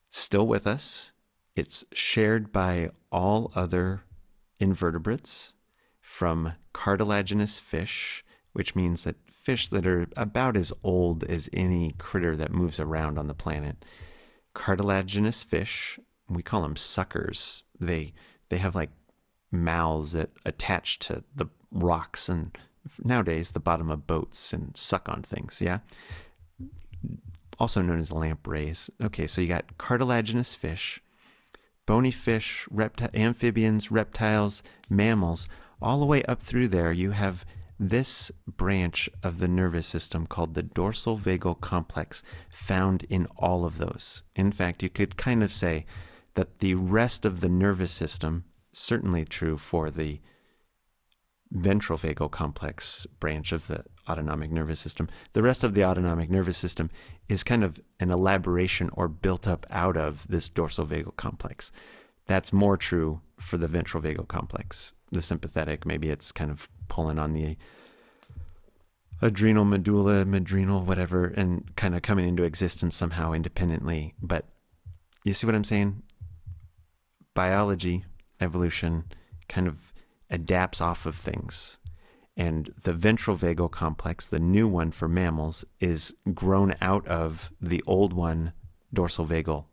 still 0.10 0.46
with 0.46 0.68
us. 0.68 1.12
It's 1.56 1.86
shared 1.94 2.52
by 2.52 2.90
all 3.12 3.52
other 3.56 4.02
invertebrates 4.60 5.54
from 6.02 6.54
cartilaginous 6.74 7.60
fish, 7.60 8.24
which 8.52 8.76
means 8.76 9.04
that 9.04 9.16
fish 9.32 9.70
that 9.70 9.88
are 9.88 10.08
about 10.18 10.58
as 10.58 10.74
old 10.84 11.24
as 11.24 11.50
any 11.54 11.94
critter 11.98 12.36
that 12.36 12.52
moves 12.52 12.80
around 12.80 13.18
on 13.18 13.28
the 13.28 13.34
planet. 13.34 13.86
Cartilaginous 14.54 15.44
fish, 15.44 16.00
we 16.30 16.44
call 16.44 16.62
them 16.62 16.76
suckers. 16.76 17.64
They 17.80 18.14
they 18.50 18.58
have 18.58 18.76
like 18.76 18.92
mouths 19.52 20.14
that 20.14 20.32
attach 20.46 21.00
to 21.00 21.24
the 21.36 21.48
rocks 21.72 22.30
and 22.30 22.58
nowadays 23.04 23.52
the 23.52 23.60
bottom 23.60 23.90
of 23.90 24.08
boats 24.08 24.54
and 24.54 24.76
suck 24.78 25.10
on 25.10 25.22
things, 25.22 25.62
yeah? 25.62 25.80
Also 27.60 27.82
known 27.82 28.00
as 28.00 28.12
lampreys. 28.12 28.90
Okay, 29.02 29.28
so 29.28 29.42
you 29.42 29.48
got 29.48 29.78
cartilaginous 29.78 30.56
fish, 30.56 31.02
bony 31.86 32.12
fish, 32.12 32.68
repti- 32.72 33.16
amphibians, 33.16 33.92
reptiles, 33.92 34.62
mammals, 34.90 35.48
all 35.82 36.00
the 36.00 36.06
way 36.06 36.24
up 36.24 36.42
through 36.42 36.68
there, 36.68 36.92
you 36.92 37.12
have 37.12 37.46
this 37.78 38.32
branch 38.48 39.10
of 39.22 39.40
the 39.40 39.48
nervous 39.48 39.86
system 39.86 40.26
called 40.26 40.54
the 40.54 40.64
dorsal 40.64 41.18
vagal 41.18 41.60
complex 41.60 42.24
found 42.50 43.04
in 43.10 43.28
all 43.38 43.66
of 43.66 43.78
those. 43.78 44.24
In 44.36 44.52
fact, 44.52 44.82
you 44.82 44.90
could 44.90 45.18
kind 45.18 45.44
of 45.44 45.54
say 45.54 45.86
that 46.36 46.60
the 46.60 46.76
rest 46.76 47.26
of 47.26 47.42
the 47.42 47.50
nervous 47.50 47.92
system, 47.92 48.46
certainly 48.72 49.26
true 49.26 49.58
for 49.58 49.90
the 49.90 50.22
ventral 51.52 51.98
vagal 51.98 52.32
complex 52.32 53.06
branch 53.20 53.52
of 53.52 53.68
the 53.68 53.84
autonomic 54.10 54.52
nervous 54.52 54.80
system. 54.80 55.10
The 55.34 55.42
rest 55.42 55.64
of 55.64 55.74
the 55.74 55.84
autonomic 55.84 56.30
nervous 56.30 56.58
system 56.58 56.90
is 57.28 57.44
kind 57.44 57.64
of 57.64 57.80
an 58.00 58.12
elaboration 58.12 58.90
or 58.94 59.08
built 59.08 59.48
up 59.48 59.66
out 59.70 59.98
of 59.98 60.28
this 60.28 60.50
dorsal 60.50 60.86
vagal 60.86 61.16
complex. 61.16 61.72
That's 62.26 62.54
more 62.54 62.78
true 62.78 63.22
for 63.38 63.58
the 63.58 63.68
ventral 63.68 64.04
vagal 64.04 64.28
complex. 64.28 64.94
The 65.12 65.22
sympathetic, 65.22 65.86
maybe 65.86 66.10
it's 66.10 66.32
kind 66.32 66.52
of 66.52 66.68
pulling 66.88 67.20
on 67.20 67.34
the 67.34 67.58
adrenal 69.22 69.66
medulla, 69.66 70.22
adrenal, 70.22 70.84
whatever, 70.84 71.28
and 71.28 71.76
kind 71.76 71.96
of 71.96 72.02
coming 72.02 72.28
into 72.28 72.44
existence 72.44 72.96
somehow 72.96 73.32
independently. 73.32 74.14
But 74.22 74.46
you 75.24 75.34
see 75.34 75.46
what 75.48 75.56
I'm 75.56 75.64
saying? 75.64 76.04
Biology, 77.36 78.06
evolution, 78.42 79.04
kind 79.48 79.68
of 79.68 79.94
adapts 80.32 80.82
off 80.82 81.06
of 81.06 81.16
things. 81.16 81.78
And 82.36 82.72
the 82.82 82.94
ventral 82.94 83.38
vagal 83.38 83.72
complex, 83.72 84.28
the 84.28 84.40
new 84.40 84.68
one 84.68 84.92
for 84.92 85.08
mammals, 85.08 85.64
is 85.80 86.16
grown 86.34 86.74
out 86.82 87.08
of 87.08 87.54
the 87.62 87.84
old 87.86 88.12
one, 88.12 88.54
dorsal 88.94 89.28
vagal 89.28 89.66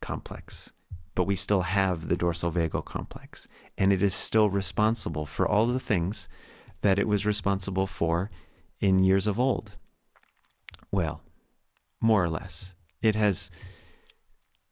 complex. 0.00 0.72
But 1.14 1.24
we 1.24 1.36
still 1.36 1.62
have 1.62 2.08
the 2.08 2.16
dorsal 2.16 2.52
vagal 2.52 2.84
complex, 2.84 3.48
and 3.78 3.92
it 3.92 4.02
is 4.02 4.14
still 4.14 4.50
responsible 4.50 5.26
for 5.26 5.46
all 5.48 5.66
the 5.66 5.80
things 5.80 6.28
that 6.82 6.98
it 6.98 7.08
was 7.08 7.26
responsible 7.26 7.86
for 7.86 8.30
in 8.80 9.02
years 9.02 9.26
of 9.26 9.38
old. 9.40 9.72
Well, 10.90 11.22
more 12.00 12.22
or 12.22 12.28
less. 12.28 12.74
It 13.00 13.14
has 13.14 13.50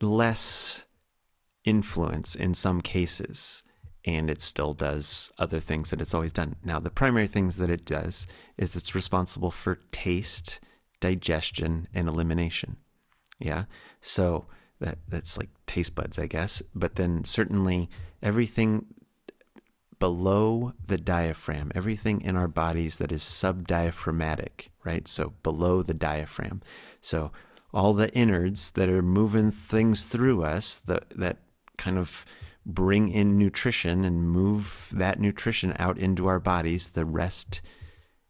less 0.01 0.85
influence 1.65 2.35
in 2.35 2.55
some 2.55 2.81
cases 2.81 3.63
and 4.05 4.31
it 4.31 4.41
still 4.41 4.73
does 4.73 5.31
other 5.39 5.61
things 5.61 5.91
that 5.91 6.01
it's 6.01 6.15
always 6.15 6.33
done. 6.33 6.57
Now, 6.65 6.81
the 6.81 6.91
primary 6.91 7.27
things 7.27 7.57
that 7.57 7.71
it 7.71 7.85
does 7.85 8.27
is 8.57 8.75
it's 8.75 8.95
responsible 8.95 9.51
for 9.51 9.79
taste, 9.93 10.61
digestion, 11.01 11.87
and 11.93 12.09
elimination. 12.09 12.79
Yeah. 13.39 13.65
So 14.01 14.47
that 14.81 14.99
that's 15.09 15.37
like 15.37 15.51
taste 15.67 15.95
buds, 15.95 16.19
I 16.19 16.27
guess. 16.27 16.63
But 16.75 16.97
then 16.97 17.25
certainly 17.25 17.91
everything 18.23 18.87
below 19.99 20.73
the 20.85 20.97
diaphragm, 20.97 21.71
everything 21.75 22.23
in 22.23 22.37
our 22.37 22.49
bodies 22.49 22.97
that 22.99 23.13
is 23.13 23.23
subdiaphragmatic, 23.23 24.69
right? 24.83 25.07
So 25.07 25.35
below 25.43 25.83
the 25.83 25.95
diaphragm. 25.95 26.63
So 27.03 27.33
all 27.73 27.93
the 27.93 28.13
innards 28.15 28.71
that 28.73 28.89
are 28.89 29.03
moving 29.03 29.51
things 29.51 30.09
through 30.09 30.43
us 30.43 30.79
that 30.81 31.05
that 31.11 31.39
kind 31.81 31.99
of 31.99 32.27
bring 32.67 33.11
in 33.11 33.39
nutrition 33.39 34.05
and 34.05 34.31
move 34.31 34.91
that 34.95 35.19
nutrition 35.19 35.75
out 35.79 35.97
into 35.97 36.27
our 36.27 36.39
bodies, 36.39 36.91
the 36.91 37.07
rest 37.07 37.63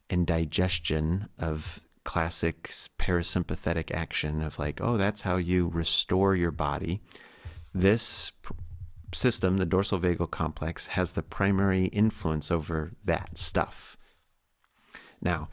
and 0.09 0.27
digestion 0.27 1.29
of 1.39 1.81
classic 2.05 2.69
parasympathetic 2.99 3.91
action 3.91 4.41
of 4.41 4.59
like, 4.59 4.81
oh, 4.81 4.97
that's 4.97 5.23
how 5.23 5.37
you 5.37 5.69
restore 5.69 6.35
your 6.35 6.53
body. 6.53 7.01
This 7.75 8.33
system, 9.13 9.59
the 9.59 9.67
dorsal 9.67 9.99
vagal 9.99 10.31
complex, 10.31 10.89
has 10.89 11.13
the 11.13 11.23
primary 11.23 11.87
influence 11.87 12.51
over 12.51 12.93
that 13.05 13.37
stuff. 13.37 13.97
Now, 15.21 15.49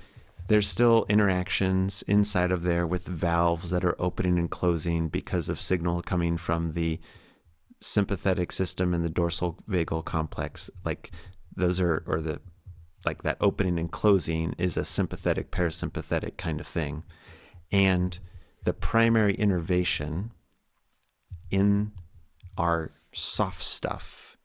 there's 0.47 0.67
still 0.67 1.05
interactions 1.09 2.03
inside 2.03 2.51
of 2.51 2.63
there 2.63 2.87
with 2.87 3.05
valves 3.05 3.71
that 3.71 3.83
are 3.83 3.99
opening 3.99 4.39
and 4.39 4.49
closing 4.49 5.09
because 5.09 5.49
of 5.49 5.59
signal 5.59 6.01
coming 6.01 6.37
from 6.37 6.71
the 6.71 6.99
sympathetic 7.81 8.51
system 8.51 8.93
and 8.93 9.03
the 9.03 9.09
dorsal 9.09 9.57
vagal 9.69 10.05
complex, 10.05 10.69
like 10.83 11.11
those 11.55 11.79
are, 11.79 12.03
or 12.07 12.21
the, 12.21 12.41
like 13.05 13.23
that 13.23 13.37
opening 13.39 13.79
and 13.79 13.91
closing 13.91 14.53
is 14.57 14.77
a 14.77 14.85
sympathetic 14.85 15.51
parasympathetic 15.51 16.37
kind 16.37 16.59
of 16.59 16.67
thing. 16.67 17.03
And 17.71 18.17
the 18.63 18.73
primary 18.73 19.33
innervation 19.33 20.31
in 21.51 21.91
our 22.57 22.91
soft 23.13 23.63
stuff, 23.63 24.37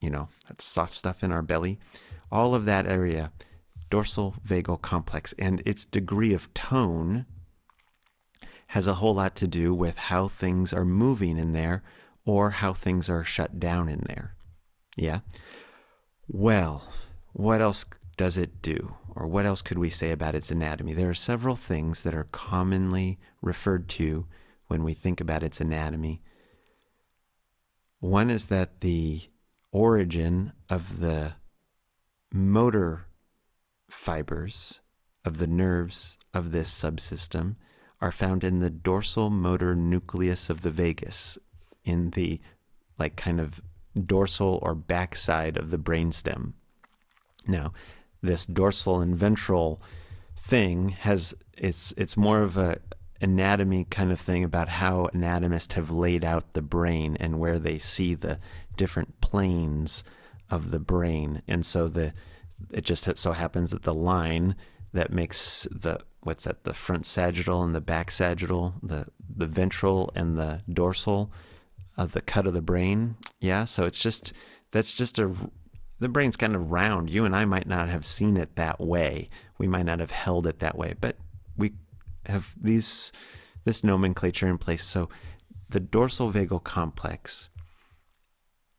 you 0.00 0.10
know, 0.10 0.28
that 0.48 0.60
soft 0.60 0.94
stuff 0.94 1.22
in 1.22 1.32
our 1.32 1.42
belly, 1.42 1.78
all 2.30 2.54
of 2.54 2.64
that 2.64 2.86
area, 2.86 3.32
dorsal 3.90 4.34
vagal 4.46 4.80
complex, 4.82 5.34
and 5.38 5.62
its 5.66 5.84
degree 5.84 6.32
of 6.32 6.52
tone 6.54 7.26
has 8.68 8.86
a 8.86 8.94
whole 8.94 9.14
lot 9.14 9.36
to 9.36 9.46
do 9.46 9.74
with 9.74 9.98
how 9.98 10.26
things 10.26 10.72
are 10.72 10.84
moving 10.84 11.38
in 11.38 11.52
there 11.52 11.82
or 12.24 12.50
how 12.50 12.72
things 12.72 13.08
are 13.08 13.24
shut 13.24 13.58
down 13.60 13.88
in 13.88 14.00
there. 14.06 14.36
Yeah? 14.96 15.20
Well, 16.28 16.88
what 17.32 17.60
else 17.60 17.84
does 18.16 18.38
it 18.38 18.62
do? 18.62 18.94
or 19.14 19.26
what 19.26 19.46
else 19.46 19.62
could 19.62 19.78
we 19.78 19.90
say 19.90 20.10
about 20.10 20.34
its 20.34 20.50
anatomy? 20.50 20.92
There 20.92 21.10
are 21.10 21.14
several 21.14 21.56
things 21.56 22.02
that 22.02 22.14
are 22.14 22.28
commonly 22.32 23.18
referred 23.40 23.88
to 23.90 24.26
when 24.66 24.82
we 24.82 24.94
think 24.94 25.20
about 25.20 25.42
its 25.42 25.60
anatomy. 25.60 26.22
One 28.00 28.30
is 28.30 28.46
that 28.46 28.80
the 28.80 29.22
origin 29.72 30.52
of 30.68 31.00
the 31.00 31.34
motor 32.32 33.06
fibers 33.88 34.80
of 35.24 35.38
the 35.38 35.46
nerves 35.46 36.18
of 36.32 36.50
this 36.50 36.70
subsystem 36.70 37.56
are 38.00 38.12
found 38.12 38.42
in 38.42 38.58
the 38.58 38.70
dorsal 38.70 39.30
motor 39.30 39.74
nucleus 39.74 40.50
of 40.50 40.62
the 40.62 40.70
vagus, 40.70 41.38
in 41.84 42.10
the 42.10 42.40
like 42.98 43.16
kind 43.16 43.40
of 43.40 43.60
dorsal 44.06 44.58
or 44.62 44.74
backside 44.74 45.56
of 45.56 45.70
the 45.70 45.78
brainstem. 45.78 46.54
Now, 47.46 47.72
this 48.22 48.46
dorsal 48.46 49.00
and 49.00 49.14
ventral 49.14 49.80
thing 50.36 50.90
has 50.90 51.34
it's 51.56 51.92
it's 51.96 52.16
more 52.16 52.42
of 52.42 52.56
a 52.56 52.78
anatomy 53.20 53.84
kind 53.84 54.12
of 54.12 54.20
thing 54.20 54.44
about 54.44 54.68
how 54.68 55.08
anatomists 55.14 55.74
have 55.74 55.90
laid 55.90 56.24
out 56.24 56.52
the 56.52 56.62
brain 56.62 57.16
and 57.20 57.38
where 57.38 57.58
they 57.58 57.78
see 57.78 58.14
the 58.14 58.38
different 58.76 59.20
planes 59.20 60.04
of 60.50 60.70
the 60.70 60.80
brain. 60.80 61.42
And 61.46 61.64
so 61.64 61.88
the 61.88 62.12
it 62.72 62.84
just 62.84 63.16
so 63.18 63.32
happens 63.32 63.70
that 63.70 63.82
the 63.82 63.94
line 63.94 64.56
that 64.92 65.12
makes 65.12 65.66
the 65.70 66.00
what's 66.20 66.44
that 66.44 66.64
the 66.64 66.74
front 66.74 67.06
sagittal 67.06 67.62
and 67.62 67.74
the 67.74 67.80
back 67.80 68.10
sagittal, 68.10 68.74
the 68.82 69.06
the 69.36 69.46
ventral 69.46 70.10
and 70.14 70.36
the 70.36 70.60
dorsal 70.72 71.32
of 71.96 72.12
the 72.12 72.20
cut 72.20 72.46
of 72.46 72.54
the 72.54 72.62
brain. 72.62 73.16
Yeah, 73.40 73.64
so 73.64 73.84
it's 73.84 74.00
just 74.00 74.32
that's 74.70 74.94
just 74.94 75.18
a 75.18 75.34
the 75.98 76.08
brain's 76.08 76.36
kind 76.36 76.54
of 76.54 76.70
round. 76.70 77.10
You 77.10 77.24
and 77.24 77.34
I 77.34 77.44
might 77.44 77.66
not 77.66 77.88
have 77.88 78.04
seen 78.04 78.36
it 78.36 78.56
that 78.56 78.80
way. 78.80 79.28
We 79.58 79.66
might 79.66 79.86
not 79.86 80.00
have 80.00 80.10
held 80.10 80.46
it 80.46 80.58
that 80.58 80.76
way, 80.76 80.94
but 81.00 81.16
we 81.56 81.74
have 82.26 82.54
these 82.60 83.12
this 83.64 83.84
nomenclature 83.84 84.48
in 84.48 84.58
place. 84.58 84.84
So 84.84 85.08
the 85.68 85.80
dorsal 85.80 86.32
vagal 86.32 86.64
complex 86.64 87.48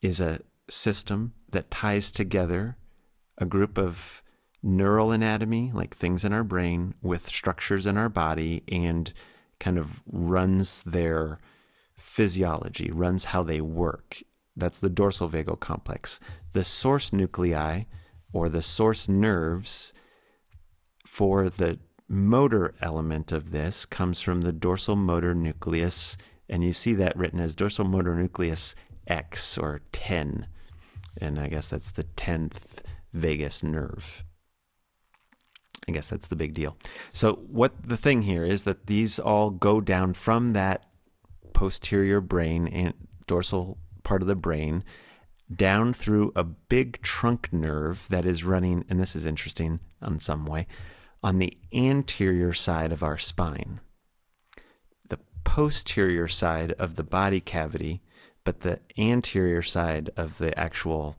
is 0.02 0.20
a 0.20 0.42
system 0.70 1.34
that 1.50 1.72
ties 1.72 2.12
together 2.12 2.78
a 3.38 3.46
group 3.46 3.78
of 3.78 4.22
neural 4.62 5.12
anatomy, 5.12 5.72
like 5.74 5.96
things 5.96 6.24
in 6.24 6.34
our 6.34 6.44
brain, 6.44 6.96
with 7.02 7.28
structures 7.28 7.86
in 7.86 7.98
our 7.98 8.10
body 8.10 8.64
and 8.68 9.14
kind 9.60 9.78
of 9.78 10.02
runs 10.08 10.84
their 10.84 11.40
physiology, 11.98 12.92
runs 12.92 13.26
how 13.26 13.44
they 13.44 13.62
work. 13.62 14.22
That's 14.56 14.80
the 14.80 14.90
dorsal 14.90 15.30
vagal 15.30 15.60
complex. 15.60 16.20
The 16.54 16.64
source 16.64 17.12
nuclei 17.12 17.84
or 18.32 18.50
the 18.50 18.62
source 18.62 19.08
nerves 19.10 19.94
for 21.06 21.50
the 21.50 21.80
motor 22.08 22.74
element 22.82 23.32
of 23.32 23.52
this 23.52 23.86
comes 23.86 24.22
from 24.22 24.42
the 24.42 24.54
dorsal 24.54 24.96
motor 24.96 25.34
nucleus, 25.34 26.18
and 26.48 26.64
you 26.64 26.74
see 26.74 26.94
that 26.94 27.18
written 27.18 27.40
as 27.40 27.56
dorsal 27.56 27.86
motor 27.86 28.16
nucleus 28.16 28.76
X 29.08 29.58
or 29.58 29.82
10. 29.92 30.48
And 31.22 31.40
I 31.40 31.48
guess 31.48 31.70
that's 31.70 31.92
the 31.92 32.04
10th 32.04 32.82
vagus 33.14 33.64
nerve. 33.64 34.24
I 35.88 35.92
guess 35.92 36.10
that's 36.10 36.28
the 36.28 36.36
big 36.36 36.54
deal. 36.54 36.76
So, 37.12 37.34
what 37.48 37.74
the 37.88 37.98
thing 37.98 38.24
here 38.24 38.44
is 38.44 38.64
that 38.64 38.88
these 38.88 39.20
all 39.20 39.52
go 39.52 39.82
down 39.82 40.14
from 40.14 40.54
that 40.54 40.86
posterior 41.56 42.22
brain 42.22 42.68
and 42.68 42.94
dorsal 43.26 43.80
part 44.04 44.22
of 44.22 44.28
the 44.28 44.36
brain 44.36 44.84
down 45.54 45.94
through 45.94 46.32
a 46.36 46.44
big 46.44 47.02
trunk 47.02 47.52
nerve 47.54 48.08
that 48.10 48.26
is 48.26 48.44
running, 48.44 48.84
and 48.90 49.00
this 49.00 49.16
is 49.16 49.26
interesting 49.26 49.80
in 50.06 50.20
some 50.20 50.46
way, 50.46 50.68
on 51.24 51.40
the 51.40 51.58
anterior 51.74 52.54
side 52.54 52.92
of 52.92 53.02
our 53.02 53.18
spine. 53.18 53.80
The 55.08 55.20
posterior 55.44 56.28
side 56.28 56.74
of 56.74 56.96
the 56.96 57.04
body 57.04 57.40
cavity, 57.40 58.02
but 58.44 58.60
the 58.60 58.80
anterior 58.98 59.62
side 59.62 60.10
of 60.18 60.38
the 60.38 60.58
actual 60.60 61.16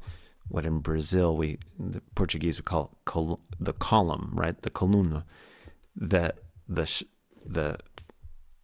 what 0.48 0.64
in 0.64 0.78
Brazil 0.78 1.36
we 1.36 1.58
the 1.76 2.00
Portuguese 2.14 2.58
would 2.58 2.66
call 2.66 2.98
col- 3.04 3.40
the 3.58 3.72
column, 3.72 4.30
right? 4.34 4.60
The 4.60 4.70
columna, 4.70 5.24
the 5.96 6.34
the 6.68 7.04
the 7.44 7.78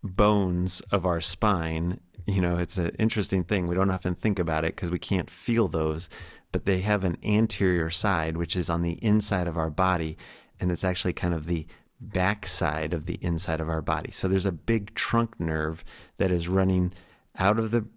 bones 0.03 0.81
of 0.93 1.07
our 1.07 1.21
spine. 1.21 2.01
You 2.27 2.41
know, 2.41 2.59
it's 2.59 2.79
an 2.79 2.91
interesting 2.99 3.45
thing. 3.45 3.67
We 3.67 3.75
don't 3.75 3.91
often 3.91 4.15
think 4.15 4.39
about 4.39 4.65
it 4.65 4.77
because 4.77 4.91
we 4.91 4.99
can't 4.99 5.31
feel 5.31 5.69
those, 5.69 6.09
but 6.51 6.65
they 6.65 6.81
have 6.81 7.05
an 7.05 7.17
anterior 7.25 7.91
side 7.91 8.37
which 8.37 8.57
is 8.57 8.71
on 8.71 8.83
the 8.83 9.03
inside 9.05 9.49
of 9.49 9.57
our 9.57 9.71
body, 9.71 10.17
and 10.61 10.71
it's 10.71 10.85
actually 10.85 11.13
kind 11.13 11.35
of 11.35 11.47
the 11.47 11.67
back 12.01 12.47
side 12.47 12.93
of 12.93 13.07
the 13.07 13.19
inside 13.21 13.61
of 13.61 13.69
our 13.69 13.83
body. 13.83 14.11
So 14.11 14.29
there's 14.29 14.47
a 14.47 14.53
big 14.53 14.95
trunk 14.95 15.39
nerve 15.39 15.85
that 16.17 16.31
is 16.31 16.49
running 16.49 16.93
out 17.39 17.59
of 17.59 17.71
the 17.71 17.89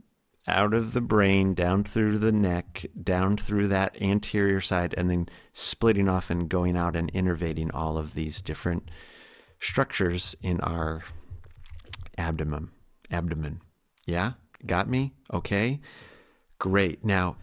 out 0.48 0.76
of 0.76 0.94
the 0.94 1.02
brain, 1.02 1.56
down 1.56 1.84
through 1.84 2.20
the 2.20 2.32
neck, 2.32 2.86
down 3.02 3.36
through 3.36 3.68
that 3.70 4.00
anterior 4.00 4.62
side, 4.62 4.94
and 4.96 5.10
then 5.10 5.28
splitting 5.54 6.08
off 6.08 6.30
and 6.30 6.48
going 6.48 6.78
out 6.78 6.96
and 6.96 7.12
innervating 7.14 7.72
all 7.74 7.98
of 7.98 8.14
these 8.14 8.44
different 8.44 8.92
structures 9.60 10.36
in 10.44 10.60
our 10.62 11.02
abdomen. 12.18 12.70
Abdomen. 13.12 13.62
Yeah? 14.06 14.34
Got 14.66 14.90
me? 14.90 15.14
Okay. 15.34 15.80
Great. 16.60 17.04
Now, 17.04 17.38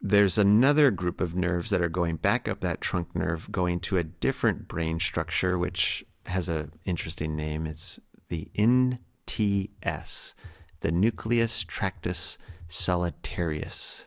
there's 0.00 0.36
another 0.36 0.90
group 0.90 1.20
of 1.20 1.34
nerves 1.34 1.70
that 1.70 1.80
are 1.80 1.88
going 1.88 2.16
back 2.16 2.48
up 2.48 2.60
that 2.60 2.80
trunk 2.80 3.14
nerve, 3.14 3.50
going 3.52 3.80
to 3.80 3.98
a 3.98 4.04
different 4.04 4.66
brain 4.66 4.98
structure, 4.98 5.56
which 5.56 6.04
has 6.26 6.48
an 6.48 6.72
interesting 6.84 7.36
name. 7.36 7.66
It's 7.66 8.00
the 8.28 8.50
NTS 8.56 10.34
the 10.82 10.92
nucleus 10.92 11.64
tractus 11.64 12.36
solitarius. 12.68 14.06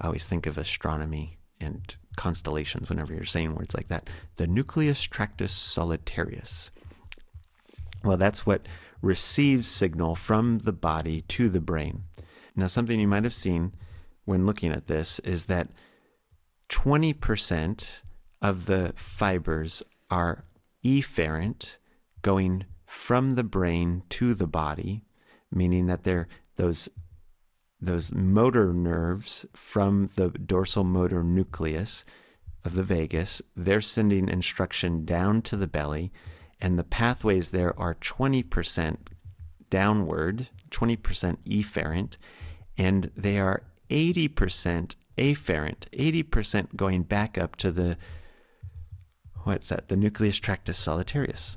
I 0.00 0.06
always 0.06 0.24
think 0.24 0.46
of 0.46 0.58
astronomy 0.58 1.38
and 1.60 1.94
constellations 2.16 2.88
whenever 2.88 3.14
you're 3.14 3.24
saying 3.24 3.54
words 3.54 3.74
like 3.74 3.88
that. 3.88 4.10
The 4.36 4.46
nucleus 4.46 5.02
tractus 5.02 5.54
solitarius. 5.54 6.70
Well, 8.04 8.16
that's 8.16 8.44
what 8.44 8.66
receives 9.00 9.68
signal 9.68 10.14
from 10.14 10.58
the 10.58 10.72
body 10.72 11.22
to 11.22 11.48
the 11.48 11.60
brain. 11.60 12.04
Now, 12.54 12.66
something 12.66 12.98
you 12.98 13.08
might 13.08 13.24
have 13.24 13.34
seen 13.34 13.72
when 14.24 14.46
looking 14.46 14.72
at 14.72 14.86
this 14.86 15.18
is 15.20 15.46
that 15.46 15.68
20% 16.68 18.02
of 18.40 18.66
the 18.66 18.92
fibers 18.96 19.82
are 20.10 20.44
efferent, 20.84 21.78
going 22.22 22.64
from 22.86 23.34
the 23.34 23.44
brain 23.44 24.02
to 24.10 24.34
the 24.34 24.46
body, 24.46 25.02
meaning 25.50 25.86
that 25.86 26.04
they're 26.04 26.28
those 26.56 26.88
those 27.80 28.14
motor 28.14 28.72
nerves 28.72 29.44
from 29.54 30.06
the 30.14 30.28
dorsal 30.30 30.84
motor 30.84 31.24
nucleus 31.24 32.04
of 32.64 32.76
the 32.76 32.84
vagus, 32.84 33.42
they're 33.56 33.80
sending 33.80 34.28
instruction 34.28 35.04
down 35.04 35.42
to 35.42 35.56
the 35.56 35.66
belly, 35.66 36.12
and 36.62 36.78
the 36.78 36.84
pathways 36.84 37.50
there 37.50 37.78
are 37.78 37.96
20% 37.96 38.96
downward, 39.68 40.48
20% 40.70 40.96
efferent, 41.44 42.16
and 42.78 43.10
they 43.16 43.38
are 43.38 43.64
80% 43.90 44.94
afferent, 45.18 45.76
80% 45.92 46.76
going 46.76 47.02
back 47.02 47.36
up 47.36 47.56
to 47.56 47.72
the, 47.72 47.98
what's 49.42 49.70
that, 49.70 49.88
the 49.88 49.96
nucleus 49.96 50.38
tractus 50.38 50.78
solitarius. 50.78 51.56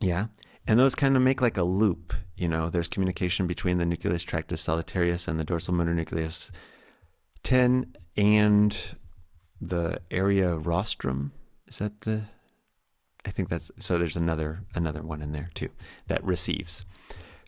Yeah. 0.00 0.26
And 0.64 0.78
those 0.78 0.94
kind 0.94 1.16
of 1.16 1.22
make 1.22 1.42
like 1.42 1.56
a 1.56 1.64
loop. 1.64 2.14
You 2.36 2.48
know, 2.48 2.70
there's 2.70 2.88
communication 2.88 3.48
between 3.48 3.78
the 3.78 3.84
nucleus 3.84 4.22
tractus 4.22 4.64
solitarius 4.64 5.26
and 5.26 5.40
the 5.40 5.44
dorsal 5.44 5.74
motor 5.74 5.92
nucleus 5.92 6.52
10 7.42 7.96
and 8.16 8.76
the 9.60 10.00
area 10.12 10.54
rostrum. 10.54 11.32
Is 11.66 11.78
that 11.78 12.02
the 12.02 12.22
I 13.24 13.30
think 13.30 13.48
that's 13.48 13.70
so 13.78 13.98
there's 13.98 14.16
another 14.16 14.64
another 14.74 15.02
one 15.02 15.22
in 15.22 15.32
there 15.32 15.50
too 15.54 15.70
that 16.08 16.22
receives. 16.24 16.84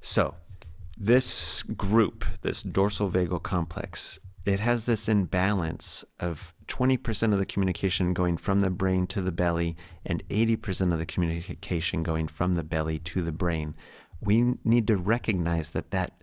So, 0.00 0.34
this 0.96 1.62
group, 1.62 2.24
this 2.42 2.62
dorsal 2.62 3.10
vagal 3.10 3.42
complex, 3.42 4.18
it 4.44 4.60
has 4.60 4.84
this 4.84 5.08
imbalance 5.08 6.04
of 6.20 6.54
20% 6.68 7.32
of 7.32 7.38
the 7.38 7.46
communication 7.46 8.14
going 8.14 8.36
from 8.36 8.60
the 8.60 8.70
brain 8.70 9.06
to 9.08 9.20
the 9.20 9.32
belly 9.32 9.76
and 10.04 10.26
80% 10.28 10.92
of 10.92 10.98
the 10.98 11.06
communication 11.06 12.02
going 12.02 12.28
from 12.28 12.54
the 12.54 12.62
belly 12.62 12.98
to 13.00 13.22
the 13.22 13.32
brain. 13.32 13.74
We 14.20 14.54
need 14.64 14.86
to 14.86 14.96
recognize 14.96 15.70
that 15.70 15.90
that 15.90 16.22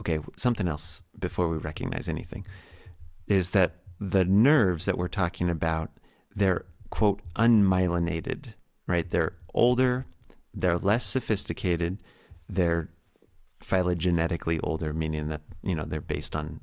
okay, 0.00 0.18
something 0.36 0.66
else 0.66 1.02
before 1.18 1.48
we 1.48 1.58
recognize 1.58 2.08
anything 2.08 2.46
is 3.26 3.50
that 3.50 3.76
the 4.00 4.24
nerves 4.24 4.86
that 4.86 4.96
we're 4.96 5.08
talking 5.08 5.50
about, 5.50 5.90
they're 6.34 6.64
quote 6.88 7.20
unmyelinated, 7.34 8.54
right? 8.90 9.08
They're 9.08 9.36
older, 9.54 10.06
they're 10.52 10.78
less 10.78 11.06
sophisticated, 11.06 11.98
they're 12.48 12.90
phylogenetically 13.62 14.60
older, 14.62 14.92
meaning 14.92 15.28
that, 15.28 15.42
you 15.62 15.74
know, 15.74 15.84
they're 15.84 16.00
based 16.00 16.34
on 16.34 16.60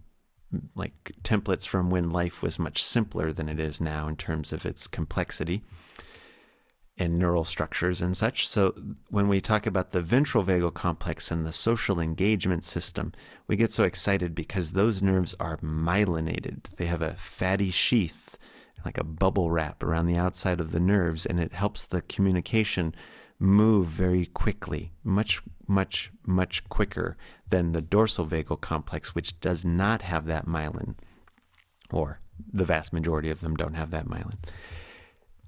like 0.75 1.11
templates 1.23 1.67
from 1.67 1.89
when 1.89 2.09
life 2.09 2.41
was 2.41 2.57
much 2.57 2.83
simpler 2.83 3.31
than 3.31 3.49
it 3.49 3.59
is 3.59 3.81
now 3.81 4.07
in 4.07 4.15
terms 4.15 4.53
of 4.53 4.65
its 4.65 4.87
complexity 4.87 5.61
and 6.97 7.19
neural 7.19 7.43
structures 7.43 8.01
and 8.01 8.17
such. 8.17 8.47
So 8.47 8.73
when 9.09 9.27
we 9.27 9.39
talk 9.39 9.67
about 9.67 9.91
the 9.91 10.01
ventral 10.01 10.43
vagal 10.43 10.73
complex 10.73 11.29
and 11.29 11.45
the 11.45 11.53
social 11.53 11.99
engagement 11.99 12.63
system, 12.63 13.13
we 13.45 13.55
get 13.55 13.71
so 13.71 13.83
excited 13.83 14.33
because 14.33 14.71
those 14.71 15.01
nerves 15.01 15.35
are 15.39 15.57
myelinated. 15.57 16.63
They 16.77 16.87
have 16.87 17.03
a 17.03 17.13
fatty 17.13 17.69
sheath, 17.69 18.26
like 18.85 18.97
a 18.97 19.03
bubble 19.03 19.51
wrap 19.51 19.83
around 19.83 20.07
the 20.07 20.17
outside 20.17 20.59
of 20.59 20.71
the 20.71 20.79
nerves, 20.79 21.25
and 21.25 21.39
it 21.39 21.53
helps 21.53 21.85
the 21.85 22.01
communication 22.01 22.93
move 23.39 23.87
very 23.87 24.25
quickly, 24.25 24.91
much, 25.03 25.41
much, 25.67 26.11
much 26.25 26.67
quicker 26.69 27.17
than 27.49 27.71
the 27.71 27.81
dorsal 27.81 28.25
vagal 28.25 28.61
complex, 28.61 29.13
which 29.13 29.39
does 29.39 29.63
not 29.63 30.01
have 30.01 30.25
that 30.25 30.45
myelin, 30.45 30.95
or 31.91 32.19
the 32.51 32.65
vast 32.65 32.93
majority 32.93 33.29
of 33.29 33.41
them 33.41 33.55
don't 33.55 33.75
have 33.75 33.91
that 33.91 34.07
myelin. 34.07 34.35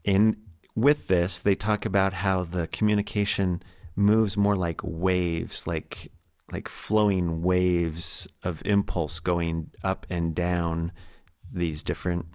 In 0.03 0.37
with 0.75 1.07
this, 1.07 1.39
they 1.39 1.55
talk 1.55 1.85
about 1.85 2.13
how 2.13 2.43
the 2.43 2.67
communication 2.67 3.61
moves 3.95 4.37
more 4.37 4.55
like 4.55 4.81
waves, 4.83 5.67
like 5.67 6.11
like 6.51 6.67
flowing 6.67 7.43
waves 7.43 8.27
of 8.43 8.61
impulse 8.65 9.19
going 9.19 9.69
up 9.83 10.07
and 10.09 10.33
down 10.33 10.91
these 11.53 11.83
different 11.83 12.25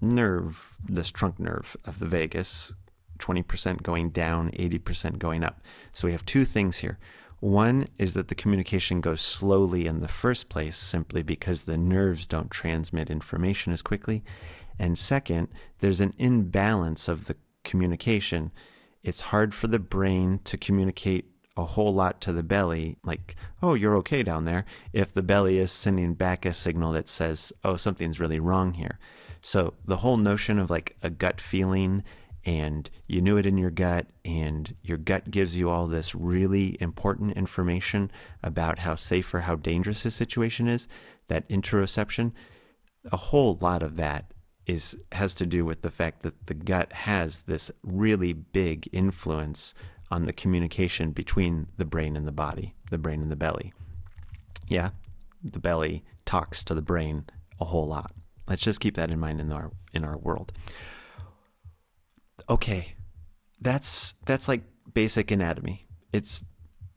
nerve, 0.00 0.76
this 0.88 1.10
trunk 1.10 1.38
nerve 1.38 1.76
of 1.84 1.98
the 1.98 2.06
vagus, 2.06 2.72
20% 3.18 3.82
going 3.82 4.10
down, 4.10 4.50
80% 4.52 5.18
going 5.18 5.42
up. 5.42 5.62
So 5.92 6.06
we 6.06 6.12
have 6.12 6.24
two 6.24 6.44
things 6.44 6.78
here. 6.78 6.98
One 7.40 7.88
is 7.98 8.14
that 8.14 8.28
the 8.28 8.34
communication 8.34 9.00
goes 9.00 9.20
slowly 9.20 9.86
in 9.86 10.00
the 10.00 10.08
first 10.08 10.48
place 10.48 10.76
simply 10.76 11.22
because 11.22 11.64
the 11.64 11.76
nerves 11.76 12.26
don't 12.26 12.50
transmit 12.50 13.10
information 13.10 13.72
as 13.72 13.82
quickly. 13.82 14.24
And 14.78 14.98
second, 14.98 15.48
there's 15.78 16.00
an 16.00 16.14
imbalance 16.18 17.08
of 17.08 17.26
the 17.26 17.36
communication, 17.64 18.50
it's 19.02 19.20
hard 19.20 19.54
for 19.54 19.68
the 19.68 19.78
brain 19.78 20.38
to 20.44 20.56
communicate 20.56 21.30
a 21.56 21.64
whole 21.64 21.92
lot 21.92 22.20
to 22.22 22.32
the 22.32 22.42
belly, 22.42 22.96
like, 23.04 23.34
oh, 23.62 23.74
you're 23.74 23.96
okay 23.96 24.22
down 24.22 24.44
there, 24.44 24.64
if 24.92 25.12
the 25.12 25.22
belly 25.22 25.58
is 25.58 25.72
sending 25.72 26.14
back 26.14 26.46
a 26.46 26.52
signal 26.52 26.92
that 26.92 27.08
says, 27.08 27.52
oh, 27.64 27.76
something's 27.76 28.20
really 28.20 28.40
wrong 28.40 28.74
here. 28.74 28.98
So 29.40 29.74
the 29.84 29.98
whole 29.98 30.16
notion 30.16 30.58
of 30.58 30.70
like 30.70 30.96
a 31.02 31.10
gut 31.10 31.40
feeling 31.40 32.04
and 32.44 32.88
you 33.06 33.20
knew 33.20 33.36
it 33.36 33.44
in 33.44 33.58
your 33.58 33.70
gut, 33.70 34.06
and 34.24 34.74
your 34.82 34.96
gut 34.96 35.30
gives 35.30 35.56
you 35.56 35.68
all 35.68 35.86
this 35.86 36.14
really 36.14 36.80
important 36.80 37.36
information 37.36 38.10
about 38.42 38.78
how 38.78 38.94
safe 38.94 39.34
or 39.34 39.40
how 39.40 39.56
dangerous 39.56 40.06
a 40.06 40.10
situation 40.10 40.66
is, 40.66 40.88
that 41.26 41.46
interoception, 41.50 42.32
a 43.12 43.18
whole 43.18 43.58
lot 43.60 43.82
of 43.82 43.96
that 43.96 44.32
is 44.66 44.96
has 45.12 45.34
to 45.34 45.46
do 45.46 45.64
with 45.64 45.82
the 45.82 45.90
fact 45.90 46.22
that 46.22 46.46
the 46.46 46.54
gut 46.54 46.92
has 46.92 47.42
this 47.42 47.70
really 47.82 48.32
big 48.32 48.88
influence 48.92 49.74
on 50.10 50.24
the 50.24 50.32
communication 50.32 51.10
between 51.10 51.66
the 51.76 51.84
brain 51.84 52.16
and 52.16 52.26
the 52.26 52.32
body, 52.32 52.74
the 52.90 52.98
brain 52.98 53.20
and 53.20 53.30
the 53.30 53.36
belly. 53.36 53.74
Yeah, 54.68 54.90
the 55.42 55.58
belly 55.58 56.04
talks 56.24 56.64
to 56.64 56.74
the 56.74 56.82
brain 56.82 57.26
a 57.60 57.66
whole 57.66 57.86
lot. 57.86 58.12
Let's 58.48 58.62
just 58.62 58.80
keep 58.80 58.96
that 58.96 59.10
in 59.10 59.20
mind 59.20 59.40
in 59.40 59.52
our 59.52 59.70
in 59.92 60.04
our 60.04 60.18
world. 60.18 60.52
Okay. 62.48 62.94
That's 63.60 64.14
that's 64.24 64.48
like 64.48 64.62
basic 64.94 65.30
anatomy. 65.30 65.86
It's 66.12 66.44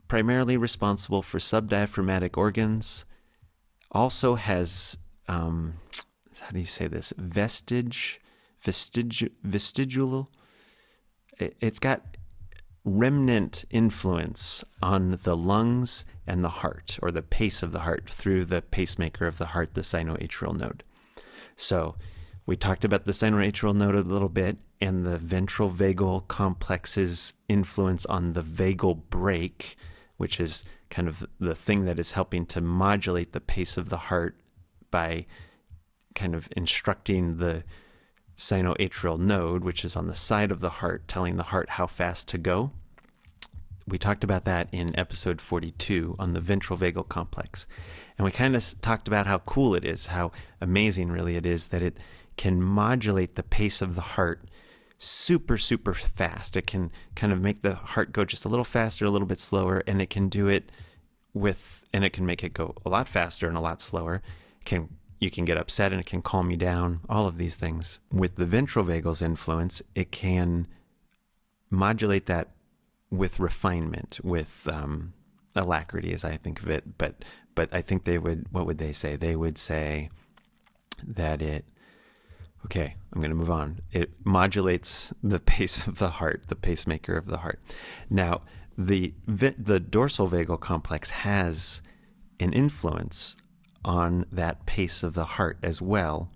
primarily 0.08 0.58
responsible 0.58 1.22
for 1.22 1.40
subdiaphragmatic 1.40 2.38
organs. 2.38 3.06
Also 3.92 4.36
has 4.36 4.98
um, 5.28 5.74
how 6.40 6.52
do 6.52 6.60
you 6.60 6.66
say 6.66 6.88
this? 6.88 7.14
Vestige, 7.18 8.20
vestige, 8.62 9.30
vestigial. 9.44 10.30
It's 11.38 11.80
got 11.80 12.18
remnant 12.84 13.66
influence 13.70 14.64
on 14.82 15.20
the 15.24 15.38
lungs 15.38 16.06
and 16.26 16.44
the 16.44 16.50
heart, 16.50 16.98
or 17.02 17.12
the 17.12 17.22
pace 17.22 17.62
of 17.62 17.72
the 17.72 17.82
heart, 17.82 18.10
through 18.10 18.46
the 18.46 18.62
pacemaker 18.62 19.28
of 19.28 19.38
the 19.38 19.48
heart, 19.48 19.74
the 19.74 19.82
sinoatrial 19.82 20.58
node. 20.58 20.84
So, 21.56 21.96
we 22.46 22.56
talked 22.56 22.84
about 22.84 23.06
the 23.06 23.12
sinoatrial 23.12 23.76
node 23.76 23.96
a 23.96 24.02
little 24.02 24.30
bit 24.30 24.60
and 24.82 25.06
the 25.06 25.18
ventral 25.18 25.72
vagal 25.72 26.28
complex's 26.28 27.34
influence 27.48 28.06
on 28.08 28.34
the 28.34 28.42
vagal 28.42 29.04
brake, 29.10 29.78
which 30.18 30.40
is 30.40 30.64
kind 30.90 31.08
of 31.08 31.26
the 31.40 31.56
thing 31.56 31.86
that 31.86 32.00
is 32.00 32.14
helping 32.14 32.46
to 32.48 32.62
modulate 32.62 33.32
the 33.32 33.40
pace 33.40 33.78
of 33.78 33.90
the 33.90 33.98
heart 33.98 34.36
by 34.90 35.26
kind 36.16 36.36
of 36.36 36.50
instructing 36.58 37.38
the 37.38 37.64
sinoatrial 38.36 39.20
node, 39.20 39.64
which 39.64 39.86
is 39.86 39.96
on 39.96 40.08
the 40.08 40.16
side 40.16 40.52
of 40.52 40.60
the 40.60 40.70
heart, 40.70 41.08
telling 41.08 41.38
the 41.38 41.44
heart 41.44 41.70
how 41.70 41.86
fast 41.86 42.28
to 42.28 42.38
go. 42.38 42.72
We 43.92 43.98
talked 43.98 44.24
about 44.24 44.46
that 44.46 44.70
in 44.72 44.98
episode 44.98 45.42
42 45.42 46.16
on 46.18 46.32
the 46.32 46.40
ventral 46.40 46.80
vagal 46.80 47.10
complex. 47.10 47.68
And 48.18 48.24
we 48.24 48.32
kind 48.32 48.56
of 48.56 48.80
talked 48.80 49.10
about 49.10 49.28
how 49.28 49.40
cool 49.40 49.76
it 49.76 49.84
is, 49.84 50.08
how 50.08 50.32
amazing 50.62 51.12
really 51.12 51.36
it 51.36 51.46
is 51.46 51.68
that 51.68 51.82
it 51.82 51.98
can 52.38 52.64
modulate 52.64 53.36
the 53.36 53.44
pace 53.44 53.82
of 53.82 53.96
the 53.96 54.02
heart 54.02 54.50
super, 54.98 55.58
super 55.58 55.94
fast. 55.94 56.56
It 56.56 56.68
can 56.68 56.90
kind 57.16 57.34
of 57.34 57.42
make 57.42 57.64
the 57.64 57.76
heart 57.76 58.14
go 58.14 58.24
just 58.24 58.46
a 58.46 58.50
little 58.50 58.64
faster, 58.64 59.04
a 59.04 59.10
little 59.10 59.28
bit 59.28 59.40
slower, 59.40 59.84
and 59.86 60.02
it 60.02 60.10
can 60.10 60.30
do 60.30 60.48
it 60.48 60.72
with, 61.34 61.84
and 61.92 62.06
it 62.06 62.14
can 62.14 62.26
make 62.26 62.46
it 62.46 62.54
go 62.54 62.76
a 62.86 62.90
lot 62.90 63.10
faster 63.10 63.48
and 63.48 63.58
a 63.58 63.62
lot 63.62 63.82
slower. 63.82 64.22
It 64.62 64.66
can 64.66 64.90
you 65.20 65.30
can 65.30 65.46
get 65.46 65.58
upset 65.58 65.92
and 65.92 66.02
it 66.02 66.08
can 66.08 66.24
calm 66.24 66.50
you 66.50 66.58
down, 66.58 67.02
all 67.08 67.28
of 67.28 67.38
these 67.38 67.56
things. 67.56 68.00
With 68.12 68.38
the 68.38 68.46
ventral 68.46 68.84
vagal's 68.84 69.22
influence, 69.22 69.82
it 69.94 70.12
can 70.12 70.66
modulate 71.70 72.26
that 72.26 72.50
with 73.12 73.40
refinement, 73.40 74.20
with 74.24 74.68
um, 74.72 75.14
alacrity, 75.56 76.14
as 76.14 76.24
I 76.26 76.38
think 76.38 76.62
of 76.62 76.70
it. 76.70 76.98
But 76.98 77.24
but 77.54 77.74
I 77.74 77.82
think 77.82 78.06
they 78.06 78.18
would. 78.18 78.48
What 78.52 78.66
would 78.66 78.78
they 78.78 78.92
say? 78.92 79.16
They 79.16 79.36
would 79.36 79.58
say 79.58 80.10
that 81.06 81.42
it. 81.42 81.66
Okay, 82.66 82.96
I'm 83.12 83.22
going 83.22 83.32
to 83.32 83.36
move 83.36 83.52
on. 83.52 83.80
It 83.92 84.12
modulates 84.24 85.14
the 85.22 85.40
pace 85.54 85.86
of 85.86 85.98
the 85.98 86.12
heart, 86.12 86.46
the 86.48 86.56
pacemaker 86.56 87.18
of 87.18 87.26
the 87.26 87.38
heart. 87.38 87.60
Now, 88.10 88.42
the 88.78 89.14
the 89.28 89.80
dorsal 89.80 90.30
vagal 90.30 90.60
complex 90.62 91.12
has 91.12 91.82
an 92.40 92.54
influence 92.54 93.38
on 93.84 94.26
that 94.32 94.66
pace 94.66 95.04
of 95.04 95.14
the 95.14 95.26
heart 95.26 95.58
as 95.62 95.82
well, 95.82 96.30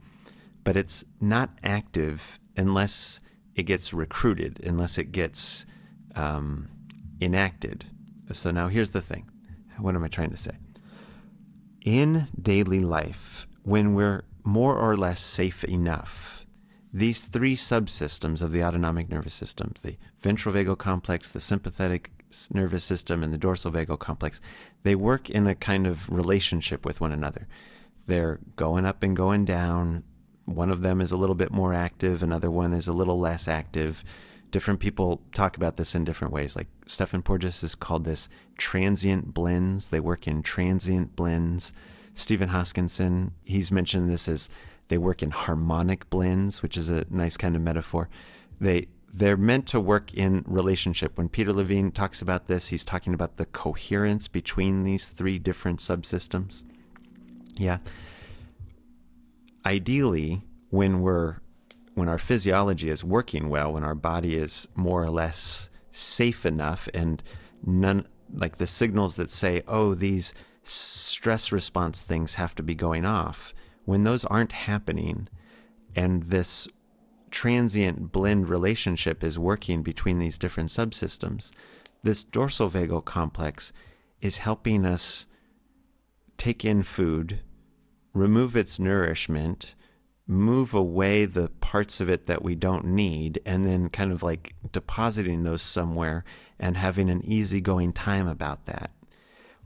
but 0.63 0.75
it's 0.75 1.05
not 1.21 1.57
active 1.63 2.39
unless 2.57 3.19
it 3.55 3.63
gets 3.63 3.93
recruited, 3.93 4.59
unless 4.63 4.97
it 4.97 5.11
gets 5.11 5.65
um, 6.15 6.69
enacted. 7.21 7.85
So 8.31 8.51
now 8.51 8.67
here's 8.67 8.91
the 8.91 9.01
thing. 9.01 9.29
What 9.77 9.95
am 9.95 10.03
I 10.03 10.07
trying 10.07 10.31
to 10.31 10.37
say? 10.37 10.57
In 11.83 12.27
daily 12.41 12.79
life, 12.79 13.47
when 13.63 13.93
we're 13.93 14.23
more 14.43 14.75
or 14.77 14.95
less 14.95 15.19
safe 15.19 15.63
enough, 15.63 16.45
these 16.93 17.25
three 17.25 17.55
subsystems 17.55 18.41
of 18.41 18.51
the 18.51 18.63
autonomic 18.63 19.09
nervous 19.09 19.33
system, 19.33 19.73
the 19.81 19.97
ventral 20.21 20.55
vagal 20.55 20.77
complex, 20.77 21.29
the 21.29 21.41
sympathetic 21.41 22.09
nervous 22.51 22.83
system 22.83 23.21
and 23.21 23.33
the 23.33 23.37
dorsal 23.37 23.71
vagal 23.71 23.99
complex, 23.99 24.39
they 24.83 24.95
work 24.95 25.29
in 25.29 25.45
a 25.45 25.55
kind 25.55 25.85
of 25.85 26.09
relationship 26.09 26.85
with 26.85 27.01
one 27.01 27.11
another. 27.11 27.47
They're 28.07 28.39
going 28.55 28.85
up 28.85 29.03
and 29.03 29.15
going 29.15 29.45
down. 29.45 30.03
One 30.45 30.69
of 30.71 30.81
them 30.81 31.01
is 31.01 31.11
a 31.11 31.17
little 31.17 31.35
bit 31.35 31.51
more 31.51 31.73
active, 31.73 32.23
another 32.23 32.49
one 32.49 32.73
is 32.73 32.87
a 32.87 32.93
little 32.93 33.19
less 33.19 33.47
active. 33.47 34.03
Different 34.55 34.79
people 34.79 35.21
talk 35.33 35.57
about 35.57 35.75
this 35.75 35.95
in 35.95 36.05
different 36.05 36.33
ways. 36.33 36.55
Like 36.55 36.69
Stephen 36.85 37.21
Porges 37.21 37.59
has 37.59 37.75
called 37.75 38.05
this 38.05 38.29
transient 38.57 39.33
blends. 39.33 39.89
They 39.89 39.99
work 39.99 40.29
in 40.29 40.43
transient 40.43 41.13
blends. 41.13 41.73
Stephen 42.13 42.47
Hoskinson, 42.47 43.31
he's 43.43 43.69
mentioned 43.69 44.09
this 44.09 44.29
as 44.29 44.47
they 44.87 44.97
work 44.97 45.21
in 45.21 45.31
harmonic 45.31 46.09
blends, 46.09 46.63
which 46.63 46.77
is 46.77 46.89
a 46.89 47.03
nice 47.09 47.35
kind 47.35 47.57
of 47.57 47.63
metaphor. 47.63 48.07
They 48.61 48.87
they're 49.13 49.35
meant 49.35 49.67
to 49.67 49.81
work 49.81 50.13
in 50.13 50.45
relationship. 50.47 51.17
When 51.17 51.27
Peter 51.27 51.51
Levine 51.51 51.91
talks 51.91 52.21
about 52.21 52.47
this, 52.47 52.69
he's 52.69 52.85
talking 52.85 53.13
about 53.13 53.35
the 53.35 53.47
coherence 53.47 54.29
between 54.29 54.85
these 54.85 55.09
three 55.09 55.37
different 55.37 55.79
subsystems. 55.79 56.63
Yeah. 57.57 57.79
Ideally, 59.65 60.43
when 60.69 61.01
we're 61.01 61.39
when 61.95 62.09
our 62.09 62.19
physiology 62.19 62.89
is 62.89 63.03
working 63.03 63.49
well, 63.49 63.73
when 63.73 63.83
our 63.83 63.95
body 63.95 64.35
is 64.35 64.67
more 64.75 65.03
or 65.03 65.09
less 65.09 65.69
safe 65.91 66.45
enough 66.45 66.87
and 66.93 67.23
none 67.65 68.05
like 68.31 68.57
the 68.57 68.67
signals 68.67 69.15
that 69.15 69.31
say, 69.31 69.63
"Oh, 69.67 69.95
these 69.95 70.33
stress 70.63 71.51
response 71.51 72.03
things 72.03 72.35
have 72.35 72.53
to 72.55 72.63
be 72.63 72.75
going 72.75 73.05
off." 73.05 73.53
When 73.85 74.03
those 74.03 74.25
aren't 74.25 74.51
happening 74.51 75.29
and 75.95 76.23
this 76.23 76.67
transient 77.31 78.11
blend 78.11 78.49
relationship 78.49 79.23
is 79.23 79.39
working 79.39 79.83
between 79.83 80.19
these 80.19 80.37
different 80.37 80.69
subsystems, 80.69 81.51
this 82.03 82.23
dorsal 82.23 82.69
vagal 82.69 83.05
complex 83.05 83.71
is 84.21 84.39
helping 84.39 84.85
us 84.85 85.27
take 86.37 86.65
in 86.65 86.83
food, 86.83 87.41
remove 88.13 88.55
its 88.55 88.79
nourishment, 88.79 89.75
move 90.27 90.73
away 90.73 91.25
the 91.25 91.49
parts 91.61 92.01
of 92.01 92.09
it 92.09 92.25
that 92.25 92.43
we 92.43 92.55
don't 92.55 92.85
need, 92.85 93.39
and 93.45 93.65
then 93.65 93.89
kind 93.89 94.11
of 94.11 94.23
like 94.23 94.55
depositing 94.71 95.43
those 95.43 95.61
somewhere 95.61 96.23
and 96.59 96.77
having 96.77 97.09
an 97.09 97.23
easygoing 97.23 97.93
time 97.93 98.27
about 98.27 98.65
that. 98.65 98.91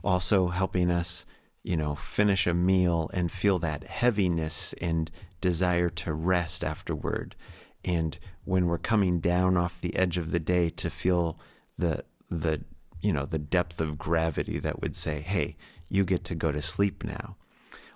Also 0.02 0.48
helping 0.48 0.90
us, 0.90 1.24
you 1.62 1.76
know, 1.76 1.94
finish 1.94 2.46
a 2.46 2.54
meal 2.54 3.10
and 3.12 3.30
feel 3.30 3.58
that 3.58 3.84
heaviness 3.84 4.72
and 4.74 5.10
desire 5.40 5.88
to 5.88 6.12
rest 6.12 6.62
afterward. 6.64 7.36
And 7.84 8.18
when 8.44 8.66
we're 8.66 8.78
coming 8.78 9.20
down 9.20 9.56
off 9.56 9.80
the 9.80 9.96
edge 9.96 10.18
of 10.18 10.30
the 10.30 10.40
day 10.40 10.70
to 10.70 10.90
feel 10.90 11.38
the 11.78 12.04
the 12.30 12.62
you 13.00 13.12
know 13.12 13.24
the 13.24 13.38
depth 13.38 13.80
of 13.80 13.98
gravity 13.98 14.58
that 14.58 14.80
would 14.80 14.94
say, 14.94 15.20
"Hey, 15.20 15.56
you 15.88 16.04
get 16.04 16.24
to 16.24 16.34
go 16.34 16.52
to 16.52 16.60
sleep 16.60 17.02
now." 17.02 17.36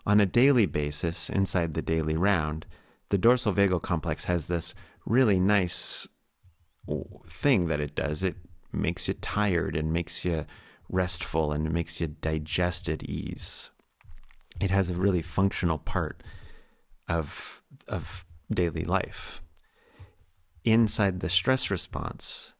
On 0.06 0.20
a 0.20 0.26
daily 0.26 0.66
basis, 0.66 1.30
inside 1.30 1.74
the 1.74 1.82
daily 1.82 2.16
round, 2.16 2.66
the 3.08 3.18
dorsal 3.18 3.54
vagal 3.54 3.82
complex 3.82 4.26
has 4.26 4.46
this 4.46 4.74
really 5.06 5.38
nice 5.38 6.06
thing 7.26 7.66
that 7.68 7.80
it 7.80 7.94
does. 7.94 8.22
It 8.22 8.36
makes 8.72 9.08
you 9.08 9.14
tired 9.14 9.76
and 9.76 9.92
makes 9.92 10.24
you 10.24 10.46
restful 10.88 11.52
and 11.52 11.72
makes 11.72 12.00
you 12.00 12.08
digest 12.08 12.88
at 12.88 13.02
ease. 13.04 13.70
It 14.60 14.70
has 14.70 14.90
a 14.90 14.94
really 14.94 15.22
functional 15.22 15.78
part 15.78 16.22
of 17.08 17.62
of 17.88 18.24
daily 18.50 18.84
life. 18.84 19.42
Inside 20.64 21.20
the 21.20 21.28
stress 21.28 21.70
response, 21.70 22.54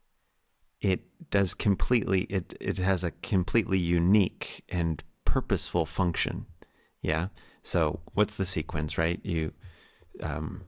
it 0.80 1.02
does 1.30 1.54
completely 1.54 2.22
it 2.22 2.54
it 2.61 2.78
has 2.78 3.04
a 3.04 3.11
completely 3.11 3.78
unique 3.78 4.64
and 4.68 5.02
purposeful 5.24 5.87
function. 5.87 6.46
Yeah. 7.05 7.29
So 7.62 8.01
what's 8.14 8.37
the 8.37 8.47
sequence, 8.47 8.99
right? 8.99 9.21
You 9.23 9.53
um 10.23 10.64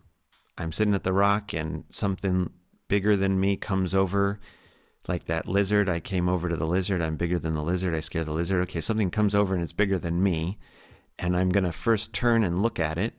I'm 0.59 0.71
sitting 0.71 0.95
at 0.95 1.03
the 1.03 1.13
rock 1.13 1.53
and 1.53 1.85
something 1.91 2.51
bigger 2.89 3.17
than 3.17 3.41
me 3.41 3.57
comes 3.57 3.95
over 3.95 4.39
like 5.09 5.25
that 5.25 5.49
lizard. 5.49 5.89
I 5.89 6.01
came 6.01 6.29
over 6.29 6.49
to 6.49 6.57
the 6.57 6.67
lizard. 6.67 7.01
I'm 7.01 7.17
bigger 7.17 7.39
than 7.39 7.55
the 7.55 7.63
lizard. 7.63 7.95
I 7.95 8.01
scare 8.01 8.25
the 8.25 8.33
lizard. 8.33 8.63
Okay, 8.63 8.81
something 8.81 9.11
comes 9.11 9.35
over 9.35 9.55
and 9.55 9.63
it's 9.63 9.73
bigger 9.73 9.99
than 9.99 10.23
me. 10.23 10.59
And 11.19 11.37
I'm 11.37 11.49
going 11.49 11.65
to 11.65 11.73
first 11.73 12.13
turn 12.13 12.45
and 12.45 12.63
look 12.63 12.79
at 12.79 12.99
it, 12.99 13.15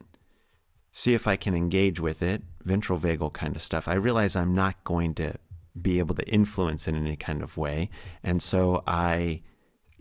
see 0.91 1.15
if 1.15 1.27
I 1.27 1.35
can 1.35 1.55
engage 1.55 1.99
with 1.99 2.21
it, 2.21 2.43
ventral 2.63 2.99
vagal 2.99 3.33
kind 3.33 3.55
of 3.55 3.61
stuff. 3.63 3.87
I 3.87 3.95
realize 3.95 4.35
I'm 4.35 4.53
not 4.53 4.83
going 4.83 5.15
to 5.15 5.33
be 5.81 5.97
able 5.97 6.13
to 6.15 6.27
influence 6.27 6.87
in 6.87 6.95
any 6.95 7.15
kind 7.15 7.41
of 7.41 7.57
way. 7.57 7.89
And 8.23 8.43
so 8.43 8.83
I 8.85 9.41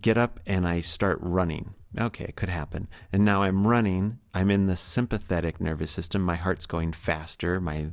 get 0.01 0.19
up 0.19 0.41
and 0.47 0.69
I 0.69 0.81
start 0.81 1.19
running. 1.23 1.75
Okay, 1.99 2.25
it 2.25 2.37
could 2.37 2.49
happen. 2.49 2.89
And 3.13 3.25
now 3.25 3.43
I'm 3.43 3.67
running. 3.67 4.19
I'm 4.35 4.51
in 4.51 4.67
the 4.67 4.77
sympathetic 4.77 5.61
nervous 5.61 5.91
system. 5.91 6.23
My 6.23 6.37
heart's 6.37 6.67
going 6.67 6.93
faster. 6.93 7.61
My 7.61 7.89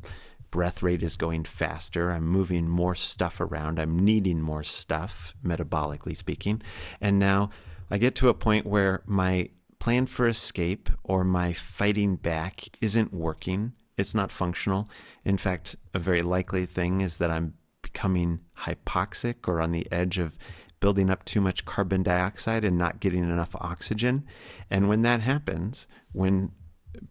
breath 0.51 0.83
rate 0.83 1.01
is 1.01 1.15
going 1.15 1.45
faster. 1.45 2.11
I'm 2.11 2.27
moving 2.27 2.67
more 2.67 2.95
stuff 2.95 3.39
around. 3.39 3.79
I'm 3.79 3.97
needing 3.97 4.41
more 4.41 4.63
stuff, 4.63 5.33
metabolically 5.43 6.15
speaking. 6.15 6.61
And 7.01 7.17
now 7.17 7.49
I 7.89 7.97
get 7.97 8.13
to 8.15 8.29
a 8.29 8.33
point 8.33 8.65
where 8.65 9.01
my 9.05 9.49
plan 9.79 10.05
for 10.05 10.27
escape 10.27 10.89
or 11.03 11.23
my 11.23 11.53
fighting 11.53 12.17
back 12.17 12.69
isn't 12.81 13.13
working. 13.13 13.73
It's 13.97 14.13
not 14.13 14.31
functional. 14.31 14.89
In 15.25 15.37
fact, 15.37 15.75
a 15.93 15.99
very 15.99 16.21
likely 16.21 16.65
thing 16.65 17.01
is 17.01 17.17
that 17.17 17.31
I'm 17.31 17.53
becoming 17.81 18.41
hypoxic 18.59 19.47
or 19.47 19.61
on 19.61 19.71
the 19.71 19.87
edge 19.91 20.17
of 20.19 20.37
building 20.83 21.09
up 21.09 21.23
too 21.23 21.39
much 21.39 21.63
carbon 21.63 22.03
dioxide 22.03 22.65
and 22.65 22.77
not 22.77 22.99
getting 22.99 23.23
enough 23.23 23.55
oxygen. 23.55 24.25
And 24.69 24.89
when 24.89 25.01
that 25.03 25.21
happens, 25.21 25.87
when 26.11 26.51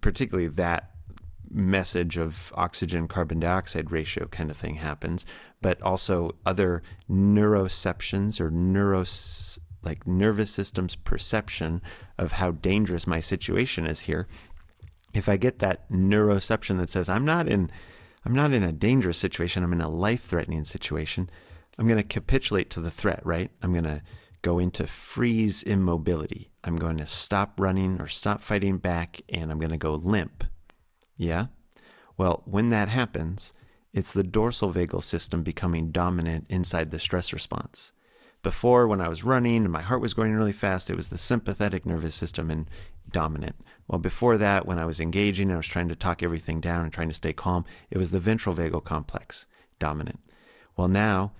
particularly 0.02 0.48
that 0.48 0.90
message 1.48 2.18
of 2.18 2.52
oxygen 2.54 3.08
carbon 3.08 3.40
dioxide 3.40 3.90
ratio 3.90 4.26
kind 4.26 4.50
of 4.50 4.58
thing 4.58 4.74
happens, 4.74 5.24
but 5.62 5.80
also 5.80 6.32
other 6.44 6.82
neuroceptions 7.08 8.42
or 8.42 8.50
neuros 8.50 9.58
like 9.82 10.06
nervous 10.06 10.50
system's 10.50 10.94
perception 10.94 11.80
of 12.18 12.32
how 12.32 12.50
dangerous 12.50 13.06
my 13.06 13.20
situation 13.20 13.86
is 13.86 14.00
here. 14.00 14.28
If 15.14 15.30
I 15.30 15.38
get 15.38 15.60
that 15.60 15.90
neuroception 15.90 16.76
that 16.76 16.90
says 16.90 17.08
I'm 17.08 17.24
not 17.24 17.48
in 17.48 17.70
I'm 18.26 18.34
not 18.34 18.52
in 18.52 18.62
a 18.62 18.70
dangerous 18.70 19.16
situation, 19.16 19.64
I'm 19.64 19.72
in 19.72 19.80
a 19.80 19.90
life-threatening 19.90 20.66
situation, 20.66 21.30
I'm 21.78 21.86
going 21.86 21.98
to 21.98 22.02
capitulate 22.02 22.70
to 22.70 22.80
the 22.80 22.90
threat, 22.90 23.20
right? 23.24 23.50
I'm 23.62 23.72
going 23.72 23.84
to 23.84 24.02
go 24.42 24.58
into 24.58 24.86
freeze 24.86 25.62
immobility. 25.62 26.50
I'm 26.64 26.76
going 26.76 26.98
to 26.98 27.06
stop 27.06 27.58
running 27.58 28.00
or 28.00 28.08
stop 28.08 28.42
fighting 28.42 28.78
back 28.78 29.20
and 29.28 29.50
I'm 29.50 29.58
going 29.58 29.70
to 29.70 29.76
go 29.78 29.94
limp. 29.94 30.44
Yeah? 31.16 31.46
Well, 32.16 32.42
when 32.44 32.70
that 32.70 32.88
happens, 32.88 33.52
it's 33.92 34.12
the 34.12 34.22
dorsal 34.22 34.72
vagal 34.72 35.02
system 35.02 35.42
becoming 35.42 35.90
dominant 35.90 36.46
inside 36.48 36.90
the 36.90 36.98
stress 36.98 37.32
response. 37.32 37.92
Before, 38.42 38.88
when 38.88 39.00
I 39.00 39.08
was 39.08 39.22
running 39.22 39.58
and 39.58 39.70
my 39.70 39.82
heart 39.82 40.00
was 40.00 40.14
going 40.14 40.34
really 40.34 40.52
fast, 40.52 40.90
it 40.90 40.96
was 40.96 41.08
the 41.08 41.18
sympathetic 41.18 41.86
nervous 41.86 42.14
system 42.14 42.50
and 42.50 42.68
dominant. 43.08 43.54
Well, 43.86 44.00
before 44.00 44.36
that, 44.38 44.66
when 44.66 44.80
I 44.80 44.84
was 44.84 44.98
engaging 44.98 45.48
and 45.48 45.54
I 45.54 45.58
was 45.58 45.68
trying 45.68 45.88
to 45.88 45.94
talk 45.94 46.22
everything 46.22 46.60
down 46.60 46.82
and 46.82 46.92
trying 46.92 47.08
to 47.08 47.14
stay 47.14 47.32
calm, 47.32 47.64
it 47.90 47.98
was 47.98 48.10
the 48.10 48.18
ventral 48.18 48.56
vagal 48.56 48.82
complex 48.82 49.46
dominant. 49.78 50.18
Well, 50.76 50.88
now 50.88 51.32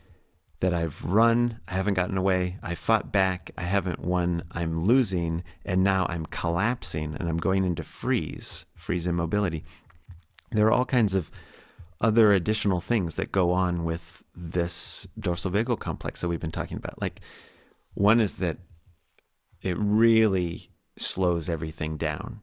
that 0.63 0.73
I've 0.73 1.05
run, 1.05 1.59
I 1.67 1.75
haven't 1.75 1.95
gotten 1.95 2.17
away, 2.17 2.57
I 2.63 2.77
fought 2.77 3.11
back, 3.11 3.51
I 3.59 3.63
haven't 3.63 3.99
won, 3.99 4.45
I'm 4.53 4.83
losing, 4.85 5.43
and 5.65 5.83
now 5.83 6.07
I'm 6.09 6.25
collapsing 6.25 7.17
and 7.19 7.29
I'm 7.29 7.39
going 7.39 7.65
into 7.65 7.83
freeze, 7.83 8.65
freeze 8.77 9.09
immobility. 9.09 9.65
There 10.53 10.69
are 10.69 10.73
all 10.73 10.85
kinds 10.85 11.17
of 11.17 11.33
other 12.01 12.31
additional 12.31 12.79
things 12.79 13.17
that 13.17 13.33
go 13.33 13.51
on 13.51 13.83
with 13.85 14.23
this 14.37 15.05
dorsal 15.19 15.51
vagal 15.51 15.81
complex 15.81 16.21
that 16.21 16.29
we've 16.29 16.39
been 16.39 16.53
talking 16.53 16.77
about. 16.77 17.03
Like, 17.03 17.23
one 17.95 18.21
is 18.21 18.35
that 18.35 18.59
it 19.63 19.77
really 19.77 20.71
slows 20.97 21.49
everything 21.49 21.97
down. 21.97 22.41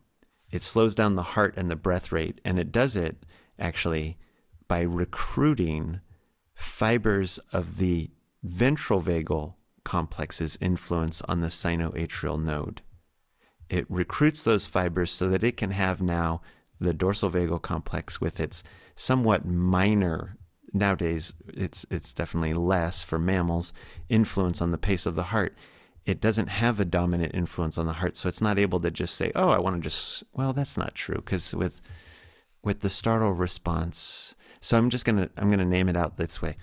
It 0.51 0.61
slows 0.61 0.93
down 0.93 1.15
the 1.15 1.23
heart 1.23 1.53
and 1.55 1.71
the 1.71 1.77
breath 1.77 2.11
rate, 2.11 2.41
and 2.43 2.59
it 2.59 2.73
does 2.73 2.97
it 2.97 3.23
actually 3.57 4.17
by 4.67 4.81
recruiting 4.81 6.01
fibers 6.59 7.39
of 7.53 7.77
the 7.77 8.09
ventral 8.43 9.01
vagal 9.01 9.53
complex's 9.85 10.57
influence 10.59 11.21
on 11.21 11.39
the 11.39 11.47
sinoatrial 11.47 12.41
node. 12.41 12.81
It 13.69 13.85
recruits 13.89 14.43
those 14.43 14.65
fibers 14.65 15.11
so 15.11 15.29
that 15.29 15.43
it 15.43 15.55
can 15.55 15.71
have 15.71 16.01
now 16.01 16.41
the 16.79 16.93
dorsal 16.93 17.29
vagal 17.29 17.61
complex 17.61 18.19
with 18.19 18.39
its 18.39 18.63
somewhat 18.95 19.45
minor 19.45 20.37
nowadays 20.73 21.33
it's 21.47 21.85
it's 21.89 22.13
definitely 22.13 22.53
less 22.53 23.01
for 23.01 23.17
mammals 23.17 23.73
influence 24.07 24.61
on 24.61 24.69
the 24.69 24.77
pace 24.77 25.07
of 25.07 25.15
the 25.15 25.23
heart 25.23 25.55
it 26.05 26.21
doesn't 26.21 26.47
have 26.47 26.79
a 26.79 26.85
dominant 26.85 27.33
influence 27.33 27.77
on 27.77 27.87
the 27.87 27.93
heart 27.93 28.15
so 28.15 28.29
it's 28.29 28.41
not 28.41 28.59
able 28.59 28.79
to 28.79 28.91
just 28.91 29.15
say 29.15 29.31
oh 29.33 29.49
i 29.49 29.57
want 29.57 29.75
to 29.75 29.81
just 29.81 30.23
well 30.33 30.53
that's 30.53 30.77
not 30.77 30.93
true 30.93 31.15
because 31.15 31.55
with 31.55 31.81
with 32.61 32.81
the 32.81 32.89
startle 32.89 33.31
response 33.31 34.35
so 34.61 34.77
I'm 34.77 34.89
just 34.89 35.05
gonna 35.05 35.29
I'm 35.37 35.49
gonna 35.49 35.65
name 35.65 35.89
it 35.89 35.97
out 35.97 36.17
this 36.17 36.41
way. 36.41 36.57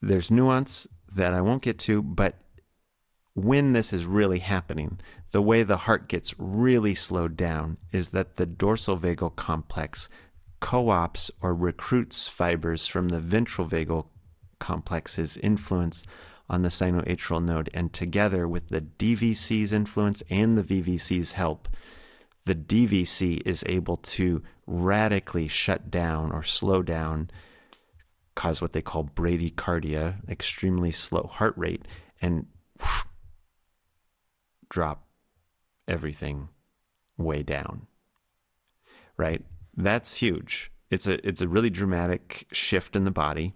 There's 0.00 0.30
nuance 0.30 0.86
that 1.14 1.34
I 1.34 1.40
won't 1.40 1.62
get 1.62 1.78
to, 1.80 2.02
but 2.02 2.36
when 3.34 3.72
this 3.72 3.92
is 3.92 4.04
really 4.04 4.40
happening, 4.40 5.00
the 5.30 5.42
way 5.42 5.62
the 5.62 5.76
heart 5.78 6.08
gets 6.08 6.34
really 6.38 6.94
slowed 6.94 7.36
down 7.36 7.78
is 7.92 8.10
that 8.10 8.36
the 8.36 8.46
dorsal 8.46 8.98
vagal 8.98 9.36
complex 9.36 10.08
co-ops 10.60 11.30
or 11.40 11.54
recruits 11.54 12.26
fibers 12.26 12.86
from 12.86 13.08
the 13.08 13.20
ventral 13.20 13.66
vagal 13.66 14.06
complex's 14.58 15.36
influence 15.36 16.02
on 16.50 16.62
the 16.62 16.68
sinoatrial 16.68 17.44
node, 17.44 17.70
and 17.74 17.92
together 17.92 18.48
with 18.48 18.68
the 18.68 18.80
DVC's 18.80 19.72
influence 19.72 20.22
and 20.30 20.56
the 20.56 20.64
VVC's 20.64 21.34
help, 21.34 21.68
the 22.48 22.54
DVC 22.54 23.42
is 23.44 23.62
able 23.66 23.96
to 23.96 24.42
radically 24.66 25.48
shut 25.48 25.90
down 25.90 26.32
or 26.32 26.42
slow 26.42 26.82
down, 26.82 27.30
cause 28.34 28.62
what 28.62 28.72
they 28.72 28.80
call 28.80 29.04
bradycardia, 29.04 30.26
extremely 30.30 30.90
slow 30.90 31.24
heart 31.30 31.52
rate, 31.58 31.86
and 32.22 32.46
whoosh, 32.80 33.04
drop 34.70 35.06
everything 35.86 36.48
way 37.18 37.42
down. 37.42 37.86
Right? 39.18 39.44
That's 39.76 40.16
huge. 40.16 40.72
It's 40.90 41.06
a 41.06 41.26
it's 41.28 41.42
a 41.42 41.48
really 41.48 41.70
dramatic 41.70 42.46
shift 42.50 42.96
in 42.96 43.04
the 43.04 43.10
body 43.10 43.52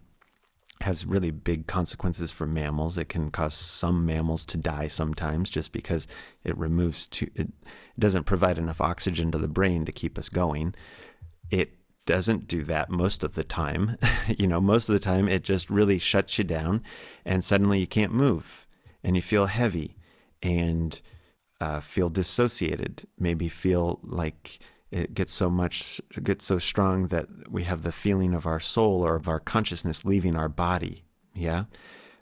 has 0.82 1.06
really 1.06 1.30
big 1.30 1.66
consequences 1.66 2.30
for 2.30 2.46
mammals. 2.46 2.98
It 2.98 3.08
can 3.08 3.30
cause 3.30 3.54
some 3.54 4.06
mammals 4.06 4.44
to 4.46 4.56
die 4.56 4.88
sometimes 4.88 5.50
just 5.50 5.72
because 5.72 6.06
it 6.44 6.56
removes 6.56 7.08
it 7.34 7.52
doesn't 7.98 8.24
provide 8.24 8.58
enough 8.58 8.80
oxygen 8.80 9.30
to 9.32 9.38
the 9.38 9.48
brain 9.48 9.84
to 9.84 9.92
keep 9.92 10.18
us 10.18 10.28
going. 10.28 10.74
It 11.50 11.74
doesn't 12.06 12.48
do 12.48 12.64
that 12.64 12.90
most 12.90 13.22
of 13.22 13.34
the 13.34 13.44
time. 13.44 13.96
you 14.38 14.46
know, 14.46 14.60
most 14.60 14.88
of 14.88 14.92
the 14.92 14.98
time 14.98 15.28
it 15.28 15.44
just 15.44 15.70
really 15.70 15.98
shuts 15.98 16.38
you 16.38 16.44
down 16.44 16.82
and 17.24 17.44
suddenly 17.44 17.78
you 17.78 17.86
can't 17.86 18.12
move 18.12 18.66
and 19.04 19.16
you 19.16 19.22
feel 19.22 19.46
heavy 19.46 19.96
and 20.42 21.00
uh, 21.60 21.80
feel 21.80 22.08
dissociated, 22.08 23.06
maybe 23.18 23.48
feel 23.48 24.00
like 24.02 24.58
it 24.92 25.14
gets 25.14 25.32
so 25.32 25.48
much, 25.48 26.00
gets 26.22 26.44
so 26.44 26.58
strong 26.58 27.06
that 27.08 27.26
we 27.50 27.64
have 27.64 27.82
the 27.82 27.90
feeling 27.90 28.34
of 28.34 28.44
our 28.44 28.60
soul 28.60 29.04
or 29.04 29.16
of 29.16 29.26
our 29.26 29.40
consciousness 29.40 30.04
leaving 30.04 30.36
our 30.36 30.50
body. 30.50 31.04
Yeah. 31.34 31.64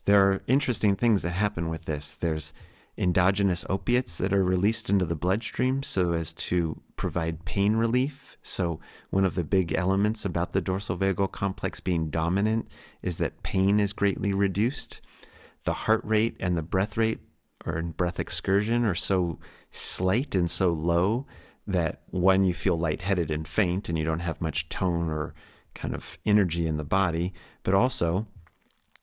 There 0.04 0.20
are 0.30 0.40
interesting 0.46 0.94
things 0.94 1.22
that 1.22 1.30
happen 1.30 1.68
with 1.68 1.86
this. 1.86 2.14
There's 2.14 2.52
endogenous 2.96 3.64
opiates 3.68 4.16
that 4.18 4.32
are 4.32 4.44
released 4.44 4.88
into 4.88 5.04
the 5.04 5.16
bloodstream 5.16 5.82
so 5.82 6.12
as 6.12 6.32
to 6.34 6.80
provide 6.94 7.44
pain 7.44 7.74
relief. 7.74 8.36
So, 8.42 8.78
one 9.10 9.24
of 9.24 9.34
the 9.34 9.44
big 9.44 9.74
elements 9.74 10.24
about 10.24 10.52
the 10.52 10.60
dorsal 10.60 10.96
vagal 10.96 11.32
complex 11.32 11.80
being 11.80 12.08
dominant 12.08 12.68
is 13.02 13.18
that 13.18 13.42
pain 13.42 13.80
is 13.80 13.92
greatly 13.92 14.32
reduced. 14.32 15.00
The 15.64 15.72
heart 15.72 16.02
rate 16.04 16.36
and 16.38 16.56
the 16.56 16.62
breath 16.62 16.96
rate 16.96 17.18
or 17.66 17.82
breath 17.82 18.20
excursion 18.20 18.84
are 18.84 18.94
so 18.94 19.38
slight 19.70 20.34
and 20.34 20.50
so 20.50 20.70
low 20.70 21.26
that 21.66 22.02
when 22.10 22.44
you 22.44 22.54
feel 22.54 22.78
lightheaded 22.78 23.30
and 23.30 23.46
faint 23.46 23.88
and 23.88 23.98
you 23.98 24.04
don't 24.04 24.20
have 24.20 24.40
much 24.40 24.68
tone 24.68 25.08
or 25.10 25.34
kind 25.74 25.94
of 25.94 26.18
energy 26.26 26.66
in 26.66 26.76
the 26.76 26.84
body, 26.84 27.32
but 27.62 27.74
also 27.74 28.26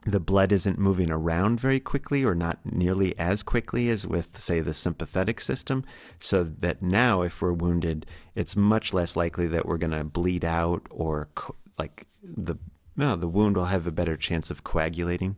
the 0.06 0.20
blood 0.20 0.52
isn't 0.52 0.80
moving 0.80 1.12
around 1.12 1.60
very 1.60 1.80
quickly 1.80 2.24
or 2.24 2.34
not 2.34 2.60
nearly 2.66 3.18
as 3.20 3.44
quickly 3.44 3.90
as 3.90 4.08
with, 4.08 4.38
say, 4.38 4.62
the 4.62 4.74
sympathetic 4.74 5.42
system. 5.42 5.84
So 6.20 6.44
that 6.44 6.82
now, 6.82 7.24
if 7.24 7.42
we're 7.42 7.54
wounded, 7.54 8.06
it's 8.34 8.56
much 8.56 8.94
less 8.94 9.16
likely 9.16 9.48
that 9.48 9.66
we're 9.66 9.78
going 9.78 9.92
to 9.92 10.04
bleed 10.04 10.46
out 10.46 10.88
or 10.90 11.30
co- 11.36 11.56
like 11.78 12.08
the 12.24 12.56
no, 12.96 13.16
the 13.16 13.28
wound 13.28 13.56
will 13.56 13.66
have 13.66 13.86
a 13.86 13.92
better 13.92 14.18
chance 14.18 14.50
of 14.50 14.64
coagulating. 14.64 15.38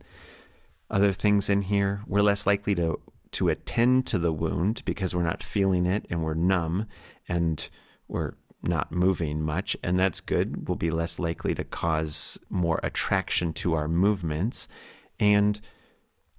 Other 0.88 1.12
things 1.12 1.50
in 1.50 1.62
here, 1.62 2.02
we're 2.06 2.22
less 2.22 2.46
likely 2.46 2.74
to 2.76 2.98
to 3.32 3.48
attend 3.48 4.06
to 4.06 4.18
the 4.18 4.32
wound 4.32 4.82
because 4.84 5.14
we're 5.14 5.22
not 5.22 5.42
feeling 5.42 5.86
it 5.86 6.06
and 6.10 6.22
we're 6.22 6.34
numb 6.34 6.86
and 7.28 7.68
we're 8.08 8.34
not 8.62 8.92
moving 8.92 9.42
much, 9.42 9.76
and 9.82 9.98
that's 9.98 10.20
good. 10.20 10.68
We'll 10.68 10.76
be 10.76 10.90
less 10.90 11.18
likely 11.18 11.54
to 11.54 11.64
cause 11.64 12.38
more 12.50 12.80
attraction 12.82 13.52
to 13.54 13.74
our 13.74 13.88
movements. 13.88 14.68
And 15.18 15.60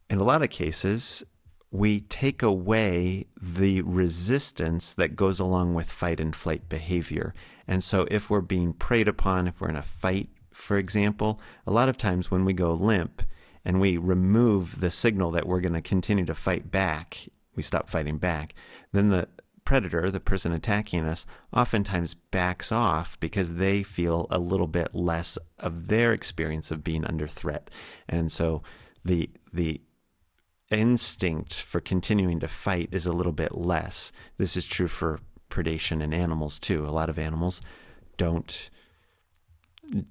in 0.10 0.19
a 0.19 0.23
lot 0.23 0.43
of 0.43 0.49
cases, 0.49 1.23
we 1.71 2.01
take 2.01 2.43
away 2.43 3.25
the 3.41 3.82
resistance 3.82 4.93
that 4.93 5.15
goes 5.15 5.39
along 5.39 5.73
with 5.73 5.89
fight 5.89 6.19
and 6.19 6.36
flight 6.36 6.67
behavior. 6.69 7.34
And 7.67 7.84
so, 7.84 8.06
if 8.12 8.30
we're 8.30 8.41
being 8.41 8.73
preyed 8.73 9.08
upon, 9.08 9.47
if 9.47 9.62
we're 9.62 9.69
in 9.69 9.77
a 9.77 9.84
fight, 9.84 10.30
for 10.54 10.77
example, 10.77 11.39
a 11.65 11.71
lot 11.71 11.89
of 11.89 11.97
times 11.97 12.30
when 12.30 12.43
we 12.43 12.54
go 12.54 12.73
limp 12.73 13.23
and 13.63 13.80
we 13.80 13.97
remove 13.97 14.80
the 14.80 14.91
signal 14.91 15.32
that 15.32 15.45
we're 15.45 15.62
going 15.62 15.74
to 15.74 15.82
continue 15.82 16.26
to 16.26 16.34
fight 16.34 16.71
back, 16.71 17.28
we 17.56 17.63
stop 17.63 17.89
fighting 17.89 18.17
back, 18.17 18.54
then 18.91 19.10
the 19.10 19.28
predator, 19.65 20.10
the 20.10 20.19
person 20.19 20.52
attacking 20.52 21.06
us, 21.06 21.26
oftentimes 21.54 22.15
backs 22.15 22.71
off 22.71 23.19
because 23.19 23.56
they 23.56 23.84
feel 23.84 24.28
a 24.30 24.39
little 24.39 24.67
bit 24.67 24.93
less 24.93 25.38
of 25.60 25.88
their 25.88 26.13
experience 26.13 26.71
of 26.71 26.84
being 26.84 27.06
under 27.06 27.28
threat. 27.28 27.69
And 28.10 28.32
so 28.32 28.63
the 29.04 29.30
the 29.54 29.82
instinct 30.69 31.54
for 31.54 31.82
continuing 31.82 32.39
to 32.39 32.47
fight 32.47 32.89
is 32.91 33.06
a 33.06 33.13
little 33.13 33.34
bit 33.34 33.54
less. 33.54 34.12
This 34.38 34.56
is 34.56 34.65
true 34.65 34.88
for 34.88 35.19
predation 35.50 36.02
in 36.02 36.13
animals 36.13 36.60
too. 36.60 36.86
A 36.86 36.89
lot 36.89 37.10
of 37.10 37.19
animals 37.19 37.62
don't 38.17 38.69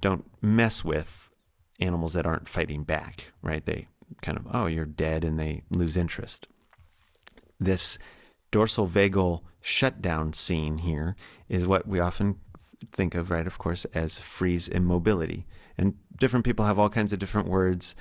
don't 0.00 0.24
mess 0.42 0.84
with 0.84 1.29
animals 1.80 2.12
that 2.12 2.26
aren't 2.26 2.48
fighting 2.48 2.84
back, 2.84 3.32
right? 3.42 3.64
They 3.64 3.88
kind 4.22 4.38
of, 4.38 4.46
oh, 4.52 4.66
you're 4.66 4.84
dead 4.84 5.24
and 5.24 5.38
they 5.38 5.62
lose 5.70 5.96
interest. 5.96 6.48
This 7.58 7.98
dorsal 8.50 8.88
vagal 8.88 9.42
shutdown 9.60 10.32
scene 10.32 10.78
here 10.78 11.16
is 11.48 11.66
what 11.66 11.86
we 11.86 12.00
often 12.00 12.36
think 12.86 13.14
of, 13.14 13.30
right, 13.30 13.46
of 13.46 13.58
course, 13.58 13.84
as 13.86 14.18
freeze 14.18 14.68
immobility. 14.68 15.46
And 15.76 15.94
different 16.16 16.44
people 16.44 16.64
have 16.64 16.78
all 16.78 16.88
kinds 16.88 17.12
of 17.12 17.18
different 17.18 17.48
words 17.48 17.94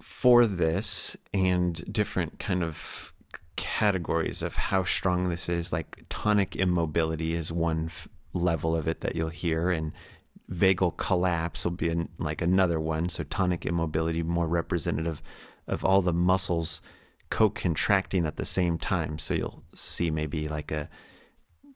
for 0.00 0.46
this 0.46 1.16
and 1.32 1.92
different 1.92 2.38
kind 2.38 2.62
of 2.62 3.12
categories 3.56 4.42
of 4.42 4.56
how 4.56 4.84
strong 4.84 5.28
this 5.28 5.48
is. 5.48 5.72
Like 5.72 6.04
tonic 6.08 6.56
immobility 6.56 7.34
is 7.34 7.52
one 7.52 7.86
f- 7.86 8.08
level 8.32 8.74
of 8.74 8.88
it 8.88 9.00
that 9.00 9.14
you'll 9.14 9.28
hear, 9.28 9.70
and 9.70 9.92
vagal 10.50 10.96
collapse 10.96 11.64
will 11.64 11.72
be 11.72 11.88
an, 11.88 12.08
like 12.18 12.42
another 12.42 12.80
one. 12.80 13.08
So 13.08 13.24
tonic 13.24 13.64
immobility, 13.64 14.22
more 14.22 14.48
representative 14.48 15.22
of 15.66 15.84
all 15.84 16.02
the 16.02 16.12
muscles 16.12 16.82
co-contracting 17.30 18.26
at 18.26 18.36
the 18.36 18.44
same 18.44 18.78
time. 18.78 19.18
So 19.18 19.34
you'll 19.34 19.64
see 19.74 20.10
maybe 20.10 20.48
like 20.48 20.70
a 20.70 20.88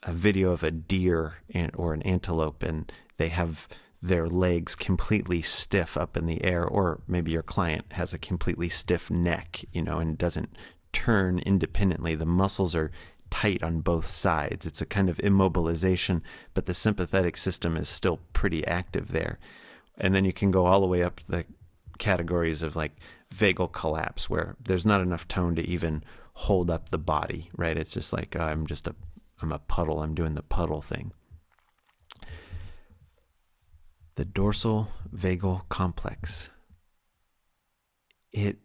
a 0.04 0.12
video 0.12 0.52
of 0.52 0.62
a 0.62 0.70
deer 0.70 1.38
and, 1.52 1.72
or 1.74 1.92
an 1.92 2.02
antelope, 2.02 2.62
and 2.62 2.90
they 3.16 3.28
have 3.28 3.66
their 4.00 4.28
legs 4.28 4.76
completely 4.76 5.42
stiff 5.42 5.96
up 5.96 6.16
in 6.16 6.26
the 6.26 6.44
air, 6.44 6.64
or 6.64 7.00
maybe 7.08 7.32
your 7.32 7.42
client 7.42 7.84
has 7.92 8.14
a 8.14 8.18
completely 8.18 8.68
stiff 8.68 9.10
neck, 9.10 9.64
you 9.72 9.82
know, 9.82 9.98
and 9.98 10.16
doesn't 10.16 10.54
turn 10.92 11.40
independently. 11.40 12.14
The 12.14 12.24
muscles 12.26 12.76
are 12.76 12.92
tight 13.30 13.62
on 13.62 13.80
both 13.80 14.06
sides. 14.06 14.66
It's 14.66 14.80
a 14.80 14.86
kind 14.86 15.08
of 15.08 15.18
immobilization, 15.18 16.22
but 16.54 16.66
the 16.66 16.74
sympathetic 16.74 17.36
system 17.36 17.76
is 17.76 17.88
still 17.88 18.20
pretty 18.32 18.66
active 18.66 19.12
there. 19.12 19.38
And 19.96 20.14
then 20.14 20.24
you 20.24 20.32
can 20.32 20.50
go 20.50 20.66
all 20.66 20.80
the 20.80 20.86
way 20.86 21.02
up 21.02 21.20
the 21.20 21.44
categories 21.98 22.62
of 22.62 22.76
like 22.76 22.92
vagal 23.34 23.72
collapse 23.72 24.30
where 24.30 24.56
there's 24.62 24.86
not 24.86 25.00
enough 25.00 25.26
tone 25.28 25.54
to 25.56 25.62
even 25.62 26.02
hold 26.32 26.70
up 26.70 26.88
the 26.88 26.98
body, 26.98 27.50
right? 27.56 27.76
It's 27.76 27.94
just 27.94 28.12
like 28.12 28.36
uh, 28.36 28.44
I'm 28.44 28.66
just 28.66 28.86
a 28.86 28.94
I'm 29.40 29.52
a 29.52 29.58
puddle. 29.58 30.00
I'm 30.00 30.14
doing 30.14 30.34
the 30.34 30.42
puddle 30.42 30.80
thing. 30.80 31.12
The 34.16 34.24
dorsal 34.24 34.88
vagal 35.14 35.68
complex. 35.68 36.50
It 38.32 38.58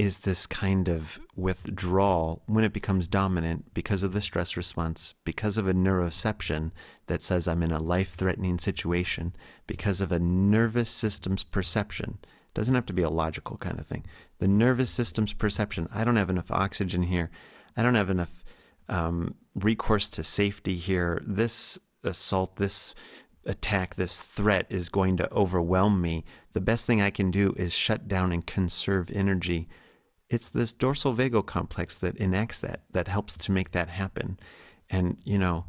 is 0.00 0.20
this 0.20 0.46
kind 0.46 0.88
of 0.88 1.20
withdrawal 1.36 2.42
when 2.46 2.64
it 2.64 2.72
becomes 2.72 3.06
dominant 3.06 3.74
because 3.74 4.02
of 4.02 4.14
the 4.14 4.20
stress 4.22 4.56
response, 4.56 5.14
because 5.26 5.58
of 5.58 5.68
a 5.68 5.74
neuroception 5.74 6.70
that 7.06 7.22
says 7.22 7.46
I'm 7.46 7.62
in 7.62 7.70
a 7.70 7.78
life 7.78 8.14
threatening 8.14 8.58
situation, 8.58 9.36
because 9.66 10.00
of 10.00 10.10
a 10.10 10.18
nervous 10.18 10.88
system's 10.88 11.44
perception 11.44 12.18
doesn't 12.54 12.74
have 12.74 12.86
to 12.86 12.94
be 12.94 13.02
a 13.02 13.10
logical 13.10 13.58
kind 13.58 13.78
of 13.78 13.86
thing. 13.86 14.06
The 14.38 14.48
nervous 14.48 14.88
system's 14.88 15.34
perception 15.34 15.86
I 15.92 16.04
don't 16.04 16.16
have 16.16 16.30
enough 16.30 16.50
oxygen 16.50 17.02
here. 17.02 17.30
I 17.76 17.82
don't 17.82 17.94
have 17.94 18.08
enough 18.08 18.42
um, 18.88 19.34
recourse 19.54 20.08
to 20.10 20.24
safety 20.24 20.76
here. 20.76 21.20
This 21.26 21.78
assault, 22.02 22.56
this 22.56 22.94
attack, 23.44 23.96
this 23.96 24.22
threat 24.22 24.64
is 24.70 24.88
going 24.88 25.18
to 25.18 25.30
overwhelm 25.30 26.00
me. 26.00 26.24
The 26.54 26.62
best 26.62 26.86
thing 26.86 27.02
I 27.02 27.10
can 27.10 27.30
do 27.30 27.52
is 27.58 27.74
shut 27.74 28.08
down 28.08 28.32
and 28.32 28.46
conserve 28.46 29.10
energy. 29.12 29.68
It's 30.30 30.48
this 30.48 30.72
dorsal 30.72 31.14
vagal 31.14 31.44
complex 31.46 31.96
that 31.96 32.16
enacts 32.16 32.60
that, 32.60 32.82
that 32.92 33.08
helps 33.08 33.36
to 33.36 33.52
make 33.52 33.72
that 33.72 33.88
happen. 33.88 34.38
And, 34.88 35.18
you 35.24 35.38
know, 35.38 35.66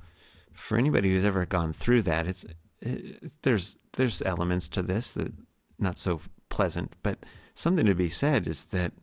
for 0.53 0.77
anybody 0.77 1.09
who's 1.09 1.25
ever 1.25 1.45
gone 1.45 1.73
through 1.73 2.03
that, 2.03 2.27
it's 2.27 2.45
it, 2.81 3.41
there's 3.41 3.77
there's 3.93 4.21
elements 4.21 4.69
to 4.69 4.81
this 4.81 5.11
that 5.11 5.33
not 5.79 5.99
so 5.99 6.21
pleasant, 6.49 6.93
but 7.03 7.19
something 7.55 7.85
to 7.85 7.95
be 7.95 8.09
said 8.09 8.47
is 8.47 8.65
that 8.65 8.93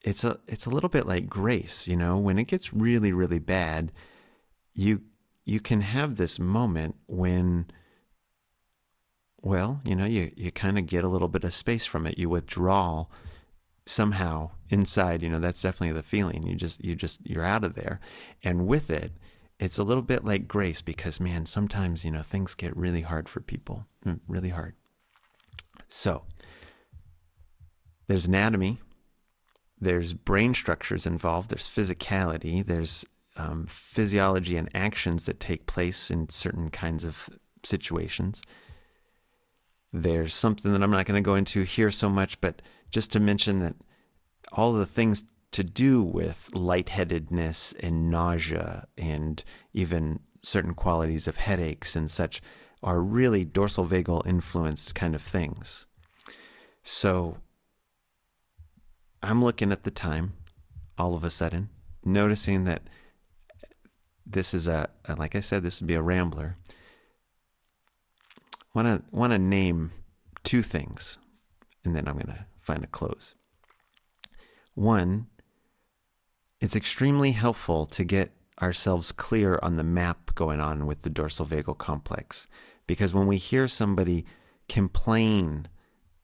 it's 0.00 0.24
a 0.24 0.38
it's 0.46 0.66
a 0.66 0.70
little 0.70 0.88
bit 0.88 1.06
like 1.06 1.28
grace, 1.28 1.86
you 1.86 1.96
know, 1.96 2.18
when 2.18 2.38
it 2.38 2.48
gets 2.48 2.72
really 2.72 3.12
really 3.12 3.38
bad, 3.38 3.92
you 4.74 5.02
you 5.44 5.60
can 5.60 5.82
have 5.82 6.16
this 6.16 6.38
moment 6.38 6.96
when 7.06 7.66
well, 9.42 9.82
you 9.84 9.94
know, 9.94 10.06
you 10.06 10.30
you 10.36 10.50
kind 10.50 10.78
of 10.78 10.86
get 10.86 11.04
a 11.04 11.08
little 11.08 11.28
bit 11.28 11.44
of 11.44 11.52
space 11.52 11.84
from 11.84 12.06
it. 12.06 12.18
You 12.18 12.30
withdraw 12.30 13.06
somehow 13.86 14.50
inside, 14.70 15.22
you 15.22 15.28
know, 15.28 15.38
that's 15.38 15.62
definitely 15.62 15.92
the 15.92 16.02
feeling. 16.02 16.46
You 16.46 16.54
just 16.54 16.84
you 16.84 16.94
just 16.94 17.26
you're 17.28 17.44
out 17.44 17.64
of 17.64 17.74
there. 17.74 18.00
And 18.42 18.66
with 18.66 18.90
it, 18.90 19.12
it's 19.58 19.78
a 19.78 19.84
little 19.84 20.02
bit 20.02 20.24
like 20.24 20.48
grace 20.48 20.82
because 20.82 21.20
man, 21.20 21.46
sometimes, 21.46 22.04
you 22.04 22.10
know, 22.10 22.22
things 22.22 22.54
get 22.54 22.76
really 22.76 23.02
hard 23.02 23.28
for 23.28 23.40
people. 23.40 23.86
Mm, 24.04 24.20
really 24.26 24.50
hard. 24.50 24.74
So, 25.88 26.24
there's 28.06 28.26
anatomy, 28.26 28.80
there's 29.80 30.12
brain 30.12 30.54
structures 30.54 31.06
involved, 31.06 31.50
there's 31.50 31.68
physicality, 31.68 32.64
there's 32.64 33.04
um, 33.36 33.66
physiology 33.66 34.56
and 34.56 34.68
actions 34.74 35.24
that 35.24 35.40
take 35.40 35.66
place 35.66 36.10
in 36.10 36.28
certain 36.28 36.70
kinds 36.70 37.04
of 37.04 37.28
situations. 37.64 38.42
There's 39.92 40.34
something 40.34 40.72
that 40.72 40.82
I'm 40.82 40.90
not 40.90 41.06
going 41.06 41.22
to 41.22 41.26
go 41.26 41.34
into 41.34 41.62
here 41.62 41.90
so 41.90 42.08
much, 42.08 42.40
but 42.40 42.60
just 42.94 43.10
to 43.10 43.18
mention 43.18 43.58
that 43.58 43.74
all 44.52 44.72
the 44.72 44.86
things 44.86 45.24
to 45.50 45.64
do 45.64 46.00
with 46.00 46.48
lightheadedness 46.54 47.74
and 47.80 48.08
nausea 48.08 48.86
and 48.96 49.42
even 49.72 50.20
certain 50.42 50.74
qualities 50.74 51.26
of 51.26 51.38
headaches 51.38 51.96
and 51.96 52.08
such 52.08 52.40
are 52.84 53.00
really 53.00 53.44
dorsal 53.44 53.84
vagal 53.84 54.24
influenced 54.24 54.94
kind 54.94 55.16
of 55.16 55.22
things. 55.22 55.86
So 56.84 57.38
I'm 59.24 59.42
looking 59.42 59.72
at 59.72 59.82
the 59.82 59.90
time 59.90 60.34
all 60.96 61.16
of 61.16 61.24
a 61.24 61.30
sudden, 61.30 61.70
noticing 62.04 62.62
that 62.62 62.82
this 64.24 64.54
is 64.54 64.68
a, 64.68 64.88
like 65.18 65.34
I 65.34 65.40
said, 65.40 65.64
this 65.64 65.80
would 65.80 65.88
be 65.88 65.94
a 65.94 66.02
rambler. 66.02 66.58
Want 68.72 69.02
to 69.12 69.38
name 69.38 69.90
two 70.44 70.62
things, 70.62 71.18
and 71.84 71.96
then 71.96 72.06
I'm 72.06 72.20
to 72.20 72.46
find 72.64 72.82
a 72.82 72.88
close. 72.88 73.34
One, 74.74 75.26
it's 76.60 76.74
extremely 76.74 77.32
helpful 77.32 77.86
to 77.86 78.04
get 78.04 78.32
ourselves 78.62 79.12
clear 79.12 79.58
on 79.62 79.76
the 79.76 79.82
map 79.84 80.34
going 80.34 80.60
on 80.60 80.86
with 80.86 81.02
the 81.02 81.10
dorsal 81.10 81.46
vagal 81.46 81.78
complex, 81.78 82.48
because 82.86 83.12
when 83.12 83.26
we 83.26 83.36
hear 83.36 83.68
somebody 83.68 84.24
complain 84.68 85.68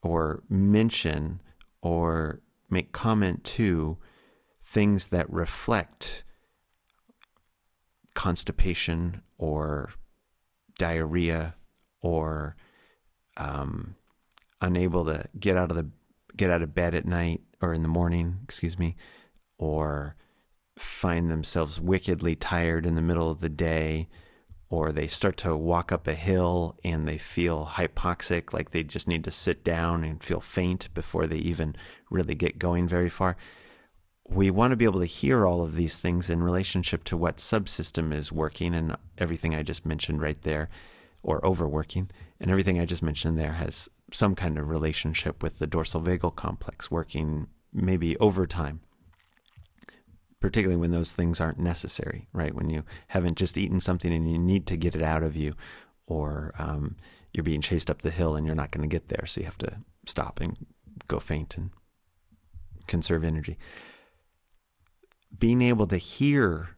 or 0.03 0.43
mention 0.49 1.43
or 1.83 2.41
make 2.71 2.93
comment 2.93 3.45
to 3.45 3.99
things 4.63 5.09
that 5.09 5.31
reflect 5.31 6.25
constipation 8.15 9.23
or 9.39 9.91
diarrhea 10.79 11.55
or 12.01 12.57
um, 13.37 13.97
unable 14.61 15.05
to 15.05 15.25
get 15.39 15.57
out 15.57 15.71
of 15.71 15.77
the 15.77 15.91
get 16.41 16.51
out 16.51 16.63
of 16.63 16.75
bed 16.75 16.95
at 16.95 17.05
night 17.05 17.43
or 17.61 17.75
in 17.75 17.83
the 17.83 17.89
morning, 17.89 18.39
excuse 18.43 18.79
me, 18.79 18.97
or 19.59 20.17
find 20.79 21.31
themselves 21.31 21.79
wickedly 21.79 22.35
tired 22.35 22.87
in 22.87 22.95
the 22.95 23.03
middle 23.03 23.31
of 23.31 23.41
the 23.41 23.51
day, 23.51 24.09
or 24.71 24.91
they 24.91 25.07
start 25.07 25.37
to 25.37 25.55
walk 25.55 25.93
up 25.93 26.07
a 26.09 26.15
hill 26.15 26.79
and 26.83 27.07
they 27.07 27.19
feel 27.19 27.67
hypoxic, 27.75 28.55
like 28.55 28.71
they 28.71 28.83
just 28.83 29.07
need 29.07 29.23
to 29.23 29.31
sit 29.31 29.63
down 29.63 30.03
and 30.03 30.23
feel 30.23 30.41
faint 30.41 30.89
before 30.95 31.27
they 31.27 31.37
even 31.37 31.77
really 32.11 32.35
get 32.35 32.59
going 32.59 32.89
very 32.89 33.11
far. 33.11 33.37
We 34.27 34.51
want 34.51 34.71
to 34.71 34.77
be 34.77 34.87
able 34.87 35.01
to 35.01 35.07
hear 35.07 35.47
all 35.47 35.61
of 35.61 35.75
these 35.75 35.99
things 35.99 36.31
in 36.31 36.43
relationship 36.43 37.05
to 37.05 37.19
what 37.19 37.37
subsystem 37.37 38.15
is 38.15 38.33
working 38.33 38.75
and 38.75 38.97
everything 39.19 39.55
I 39.55 39.63
just 39.63 39.85
mentioned 39.85 40.23
right 40.23 40.41
there, 40.41 40.71
or 41.23 41.45
overworking. 41.45 42.11
And 42.41 42.51
everything 42.51 42.81
I 42.81 42.87
just 42.87 43.03
mentioned 43.03 43.39
there 43.39 43.53
has 43.53 43.91
some 44.13 44.35
kind 44.35 44.59
of 44.59 44.69
relationship 44.69 45.43
with 45.43 45.59
the 45.59 45.67
dorsal 45.67 46.01
vagal 46.01 46.35
complex 46.37 46.91
working 46.91 47.49
maybe 47.73 48.17
overtime 48.19 48.81
particularly 50.41 50.81
when 50.81 50.91
those 50.91 51.13
things 51.13 51.41
aren't 51.41 51.59
necessary, 51.59 52.27
right? 52.33 52.55
When 52.55 52.71
you 52.71 52.85
haven't 53.09 53.37
just 53.37 53.59
eaten 53.59 53.81
something 53.81 54.13
and 54.13 54.31
you 54.31 54.39
need 54.39 54.67
to 54.69 54.77
get 54.77 54.95
it 54.95 55.03
out 55.03 55.23
of 55.23 55.37
you, 55.37 55.55
or 56.07 56.53
um, 56.59 56.97
you're 57.33 57.45
being 57.45 57.61
chased 57.61 57.91
up 57.91 58.01
the 58.01 58.11
hill 58.11 58.35
and 58.35 58.47
you're 58.47 58.57
not 58.57 58.71
going 58.71 58.83
to 58.89 58.93
get 58.93 59.09
there, 59.09 59.27
so 59.27 59.41
you 59.41 59.45
have 59.45 59.59
to 59.59 59.83
stop 60.07 60.41
and 60.41 60.67
go 61.07 61.21
faint 61.21 61.57
and 61.57 61.71
conserve 62.87 63.23
energy. 63.23 63.59
Being 65.39 65.63
able 65.63 65.87
to 65.89 65.99
hear 65.99 66.71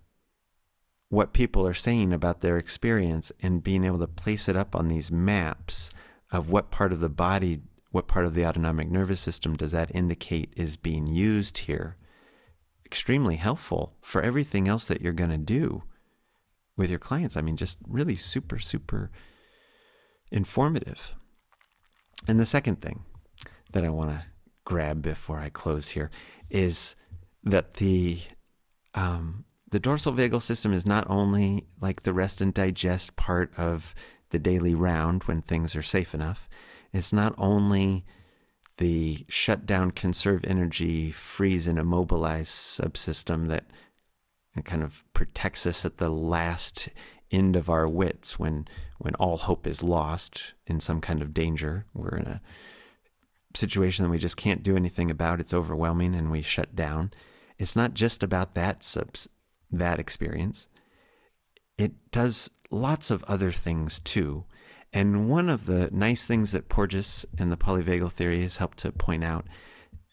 what 1.08 1.32
people 1.32 1.66
are 1.66 1.74
saying 1.74 2.12
about 2.12 2.40
their 2.40 2.58
experience 2.58 3.30
and 3.40 3.62
being 3.62 3.84
able 3.84 3.98
to 3.98 4.08
place 4.08 4.48
it 4.48 4.56
up 4.56 4.74
on 4.74 4.88
these 4.88 5.12
maps 5.12 5.90
of 6.32 6.50
what 6.50 6.70
part 6.70 6.92
of 6.92 7.00
the 7.00 7.08
body, 7.08 7.60
what 7.90 8.08
part 8.08 8.24
of 8.24 8.34
the 8.34 8.44
autonomic 8.44 8.90
nervous 8.90 9.20
system 9.20 9.54
does 9.54 9.72
that 9.72 9.94
indicate 9.94 10.52
is 10.56 10.76
being 10.76 11.06
used 11.06 11.58
here 11.58 11.96
extremely 12.86 13.36
helpful 13.36 13.96
for 14.02 14.20
everything 14.20 14.68
else 14.68 14.86
that 14.86 15.00
you're 15.00 15.12
going 15.12 15.30
to 15.30 15.38
do 15.38 15.82
with 16.76 16.90
your 16.90 16.98
clients. 16.98 17.36
I 17.36 17.40
mean, 17.40 17.56
just 17.56 17.78
really 17.88 18.16
super, 18.16 18.58
super 18.58 19.10
informative. 20.30 21.14
And 22.28 22.38
the 22.38 22.46
second 22.46 22.82
thing 22.82 23.04
that 23.72 23.84
I 23.84 23.88
want 23.88 24.10
to 24.10 24.24
grab 24.64 25.00
before 25.00 25.38
I 25.38 25.48
close 25.48 25.90
here 25.90 26.10
is 26.50 26.94
that 27.44 27.74
the 27.74 28.20
um, 28.94 29.46
the 29.70 29.80
dorsal 29.80 30.12
vagal 30.12 30.42
system 30.42 30.74
is 30.74 30.84
not 30.84 31.08
only 31.08 31.66
like 31.80 32.02
the 32.02 32.12
rest 32.12 32.42
and 32.42 32.52
digest 32.52 33.16
part 33.16 33.58
of 33.58 33.94
the 34.32 34.38
daily 34.38 34.74
round 34.74 35.24
when 35.24 35.40
things 35.40 35.76
are 35.76 35.82
safe 35.82 36.14
enough. 36.14 36.48
It's 36.92 37.12
not 37.12 37.34
only 37.38 38.04
the 38.78 39.24
shut 39.28 39.64
down, 39.64 39.92
conserve 39.92 40.44
energy, 40.44 41.10
freeze, 41.12 41.68
and 41.68 41.78
immobilize 41.78 42.48
subsystem 42.48 43.48
that 43.48 43.66
kind 44.64 44.82
of 44.82 45.04
protects 45.14 45.66
us 45.66 45.84
at 45.84 45.98
the 45.98 46.10
last 46.10 46.88
end 47.30 47.56
of 47.56 47.70
our 47.70 47.88
wits 47.88 48.38
when 48.38 48.68
when 48.98 49.14
all 49.14 49.38
hope 49.38 49.66
is 49.66 49.82
lost 49.82 50.52
in 50.66 50.80
some 50.80 51.00
kind 51.00 51.22
of 51.22 51.34
danger. 51.34 51.86
We're 51.94 52.16
in 52.16 52.26
a 52.26 52.42
situation 53.54 54.04
that 54.04 54.10
we 54.10 54.18
just 54.18 54.36
can't 54.36 54.62
do 54.62 54.76
anything 54.76 55.10
about. 55.10 55.40
It's 55.40 55.54
overwhelming, 55.54 56.14
and 56.14 56.30
we 56.30 56.42
shut 56.42 56.74
down. 56.74 57.12
It's 57.58 57.76
not 57.76 57.94
just 57.94 58.22
about 58.22 58.54
that 58.54 58.82
subs 58.84 59.28
that 59.70 59.98
experience. 59.98 60.66
It 61.78 61.92
does 62.10 62.50
lots 62.72 63.10
of 63.10 63.22
other 63.24 63.52
things 63.52 64.00
too. 64.00 64.44
And 64.92 65.28
one 65.30 65.48
of 65.48 65.66
the 65.66 65.88
nice 65.92 66.26
things 66.26 66.52
that 66.52 66.68
Porges 66.68 67.24
and 67.38 67.50
the 67.50 67.56
polyvagal 67.56 68.12
theory 68.12 68.42
has 68.42 68.58
helped 68.58 68.78
to 68.78 68.92
point 68.92 69.24
out, 69.24 69.46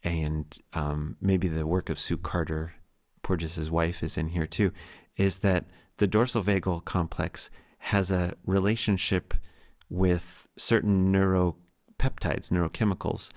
and 0.04 0.46
um, 0.74 1.18
maybe 1.20 1.48
the 1.48 1.68
work 1.68 1.90
of 1.90 2.00
Sue 2.00 2.18
Carter, 2.18 2.76
Porges's 3.22 3.70
wife, 3.70 4.02
is 4.04 4.18
in 4.18 4.30
here 4.30 4.48
too, 4.48 4.72
is 5.18 5.40
that 5.40 5.66
the 5.98 6.08
dorsal 6.08 6.44
vagal 6.44 6.86
complex 6.86 7.50
has 7.80 8.10
a 8.10 8.34
relationship 8.46 9.34
with 9.90 10.48
certain 10.58 11.12
neuropeptides, 11.12 12.50
neurochemicals 12.50 13.32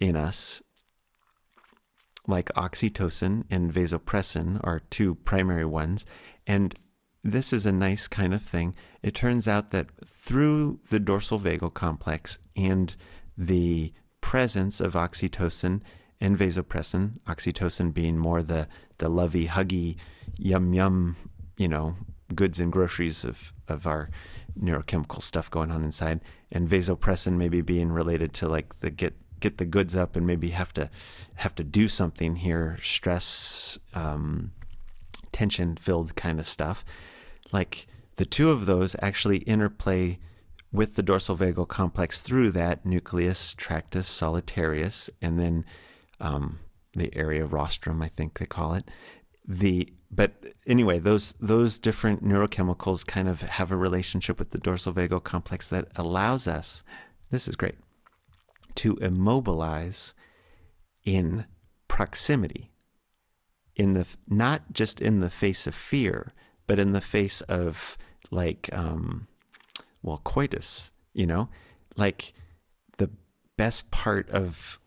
in 0.00 0.16
us, 0.16 0.62
like 2.26 2.48
oxytocin 2.54 3.44
and 3.50 3.72
vasopressin 3.72 4.60
are 4.64 4.80
two 4.90 5.14
primary 5.14 5.64
ones. 5.64 6.04
And 6.46 6.74
this 7.26 7.52
is 7.52 7.66
a 7.66 7.72
nice 7.72 8.06
kind 8.06 8.32
of 8.32 8.40
thing. 8.40 8.74
It 9.02 9.14
turns 9.14 9.48
out 9.48 9.70
that 9.70 9.88
through 10.04 10.80
the 10.90 11.00
dorsal 11.00 11.40
vagal 11.40 11.74
complex 11.74 12.38
and 12.54 12.94
the 13.36 13.92
presence 14.20 14.80
of 14.80 14.94
oxytocin 14.94 15.82
and 16.20 16.38
vasopressin, 16.38 17.18
oxytocin 17.26 17.92
being 17.92 18.16
more 18.16 18.42
the, 18.42 18.68
the 18.98 19.08
lovey, 19.08 19.48
huggy, 19.48 19.96
yum 20.38 20.72
yum, 20.72 21.16
you 21.56 21.68
know, 21.68 21.96
goods 22.34 22.60
and 22.60 22.72
groceries 22.72 23.24
of, 23.24 23.52
of 23.68 23.86
our 23.86 24.08
neurochemical 24.58 25.20
stuff 25.20 25.50
going 25.50 25.70
on 25.70 25.84
inside, 25.84 26.20
and 26.50 26.68
vasopressin 26.68 27.36
maybe 27.36 27.60
being 27.60 27.90
related 27.90 28.32
to 28.34 28.48
like 28.48 28.78
the 28.80 28.90
get 28.90 29.14
get 29.38 29.58
the 29.58 29.66
goods 29.66 29.94
up 29.94 30.16
and 30.16 30.26
maybe 30.26 30.48
have 30.48 30.72
to 30.72 30.88
have 31.34 31.54
to 31.54 31.64
do 31.64 31.88
something 31.88 32.36
here, 32.36 32.78
stress, 32.80 33.78
um, 33.92 34.52
tension 35.32 35.76
filled 35.76 36.16
kind 36.16 36.40
of 36.40 36.46
stuff 36.46 36.84
like 37.52 37.86
the 38.16 38.24
two 38.24 38.50
of 38.50 38.66
those 38.66 38.96
actually 39.00 39.38
interplay 39.38 40.18
with 40.72 40.96
the 40.96 41.02
dorsal 41.02 41.36
vagal 41.36 41.68
complex 41.68 42.22
through 42.22 42.50
that 42.50 42.84
nucleus 42.84 43.54
tractus 43.54 44.08
solitarius 44.08 45.08
and 45.22 45.38
then 45.38 45.64
um, 46.20 46.58
the 46.94 47.14
area 47.16 47.44
rostrum 47.44 48.02
i 48.02 48.08
think 48.08 48.38
they 48.38 48.46
call 48.46 48.74
it. 48.74 48.84
The 49.46 49.92
but 50.10 50.32
anyway 50.66 50.98
those 50.98 51.34
those 51.34 51.78
different 51.78 52.24
neurochemicals 52.24 53.06
kind 53.06 53.28
of 53.28 53.42
have 53.42 53.70
a 53.70 53.76
relationship 53.76 54.38
with 54.38 54.50
the 54.50 54.58
dorsal 54.58 54.92
vagal 54.92 55.24
complex 55.24 55.68
that 55.68 55.88
allows 55.96 56.48
us 56.48 56.82
this 57.30 57.48
is 57.48 57.56
great 57.56 57.76
to 58.76 58.96
immobilize 58.96 60.14
in 61.04 61.46
proximity 61.88 62.72
in 63.74 63.94
the 63.94 64.06
not 64.28 64.72
just 64.72 65.00
in 65.00 65.20
the 65.20 65.30
face 65.30 65.66
of 65.66 65.74
fear 65.74 66.32
but 66.66 66.78
in 66.78 66.92
the 66.92 67.00
face 67.00 67.40
of 67.42 67.96
like 68.30 68.68
um 68.72 69.26
well 70.02 70.20
coitus 70.24 70.92
you 71.12 71.26
know? 71.26 71.48
Like 71.96 72.34
the 72.98 73.10
best 73.56 73.90
part 73.90 74.28
of 74.30 74.78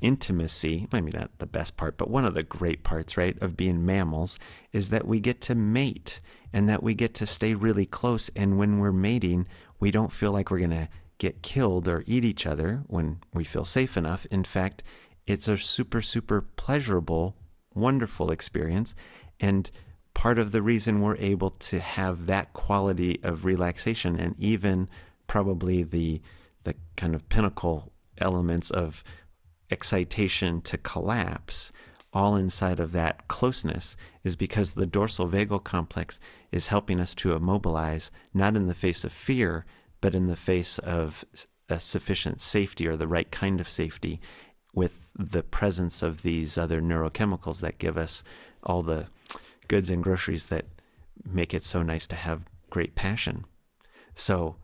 intimacy 0.00 0.88
maybe 0.92 1.10
not 1.10 1.30
the 1.38 1.46
best 1.46 1.76
part 1.76 1.96
but 1.96 2.10
one 2.10 2.26
of 2.26 2.34
the 2.34 2.42
great 2.42 2.82
parts 2.82 3.16
right 3.16 3.40
of 3.40 3.56
being 3.56 3.86
mammals 3.86 4.38
is 4.72 4.90
that 4.90 5.06
we 5.06 5.18
get 5.20 5.40
to 5.40 5.54
mate 5.54 6.20
and 6.52 6.68
that 6.68 6.82
we 6.82 6.94
get 6.94 7.12
to 7.14 7.26
stay 7.26 7.52
really 7.54 7.84
close. 7.86 8.30
And 8.34 8.58
when 8.58 8.78
we're 8.78 8.92
mating 8.92 9.46
we 9.78 9.90
don't 9.90 10.12
feel 10.12 10.32
like 10.32 10.50
we're 10.50 10.58
going 10.58 10.70
to 10.70 10.88
get 11.18 11.42
killed 11.42 11.86
or 11.88 12.02
eat 12.06 12.24
each 12.24 12.46
other 12.46 12.82
when 12.86 13.18
we 13.34 13.44
feel 13.44 13.64
safe 13.64 13.96
enough. 13.96 14.26
In 14.30 14.44
fact 14.44 14.82
it's 15.26 15.48
a 15.48 15.58
super 15.58 16.00
super 16.00 16.40
pleasurable 16.40 17.36
wonderful 17.74 18.30
experience. 18.30 18.94
And 19.38 19.70
part 20.16 20.38
of 20.38 20.50
the 20.50 20.62
reason 20.62 21.02
we're 21.02 21.14
able 21.18 21.50
to 21.50 21.78
have 21.78 22.24
that 22.24 22.50
quality 22.54 23.20
of 23.22 23.44
relaxation 23.44 24.18
and 24.18 24.34
even 24.38 24.88
probably 25.26 25.82
the 25.82 26.22
the 26.64 26.74
kind 26.96 27.14
of 27.14 27.28
pinnacle 27.28 27.92
elements 28.16 28.70
of 28.70 29.04
excitation 29.70 30.62
to 30.62 30.78
collapse 30.78 31.70
all 32.14 32.34
inside 32.34 32.80
of 32.80 32.92
that 32.92 33.28
closeness 33.28 33.94
is 34.24 34.36
because 34.36 34.72
the 34.72 34.86
dorsal 34.86 35.28
vagal 35.28 35.62
complex 35.62 36.18
is 36.50 36.68
helping 36.68 36.98
us 36.98 37.14
to 37.14 37.34
immobilize 37.34 38.10
not 38.32 38.56
in 38.56 38.68
the 38.68 38.74
face 38.74 39.04
of 39.04 39.12
fear 39.12 39.66
but 40.00 40.14
in 40.14 40.28
the 40.28 40.34
face 40.34 40.78
of 40.78 41.26
a 41.68 41.78
sufficient 41.78 42.40
safety 42.40 42.88
or 42.88 42.96
the 42.96 43.06
right 43.06 43.30
kind 43.30 43.60
of 43.60 43.68
safety 43.68 44.18
with 44.72 45.10
the 45.14 45.42
presence 45.42 46.02
of 46.02 46.22
these 46.22 46.56
other 46.56 46.80
neurochemicals 46.80 47.60
that 47.60 47.76
give 47.76 47.98
us 47.98 48.24
all 48.62 48.80
the 48.80 49.08
goods 49.68 49.90
and 49.90 50.02
groceries 50.02 50.46
that 50.46 50.66
make 51.24 51.54
it 51.54 51.64
so 51.64 51.82
nice 51.82 52.06
to 52.08 52.16
have 52.16 52.46
great 52.70 52.94
passion. 52.94 53.44
So 54.14 54.56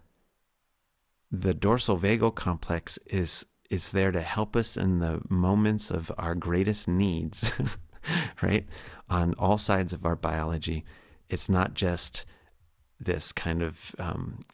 the 1.31 1.55
dorsal 1.55 1.99
vagal 1.99 2.35
complex 2.35 2.99
is 3.07 3.47
is 3.71 3.89
there 3.89 4.13
to 4.13 4.21
help 4.21 4.55
us 4.55 4.77
in 4.77 4.99
the 4.99 5.23
moments 5.31 5.91
of 5.91 6.13
our 6.19 6.35
greatest 6.35 6.87
needs, 6.87 7.53
right? 8.43 8.67
On 9.09 9.33
all 9.39 9.57
sides 9.57 9.95
of 9.95 10.05
our 10.05 10.15
biology. 10.15 10.85
It's 11.31 11.49
not 11.49 11.73
just 11.73 12.27
this 13.01 13.33
kind 13.33 13.63
of 13.63 13.95
um, 13.99 14.45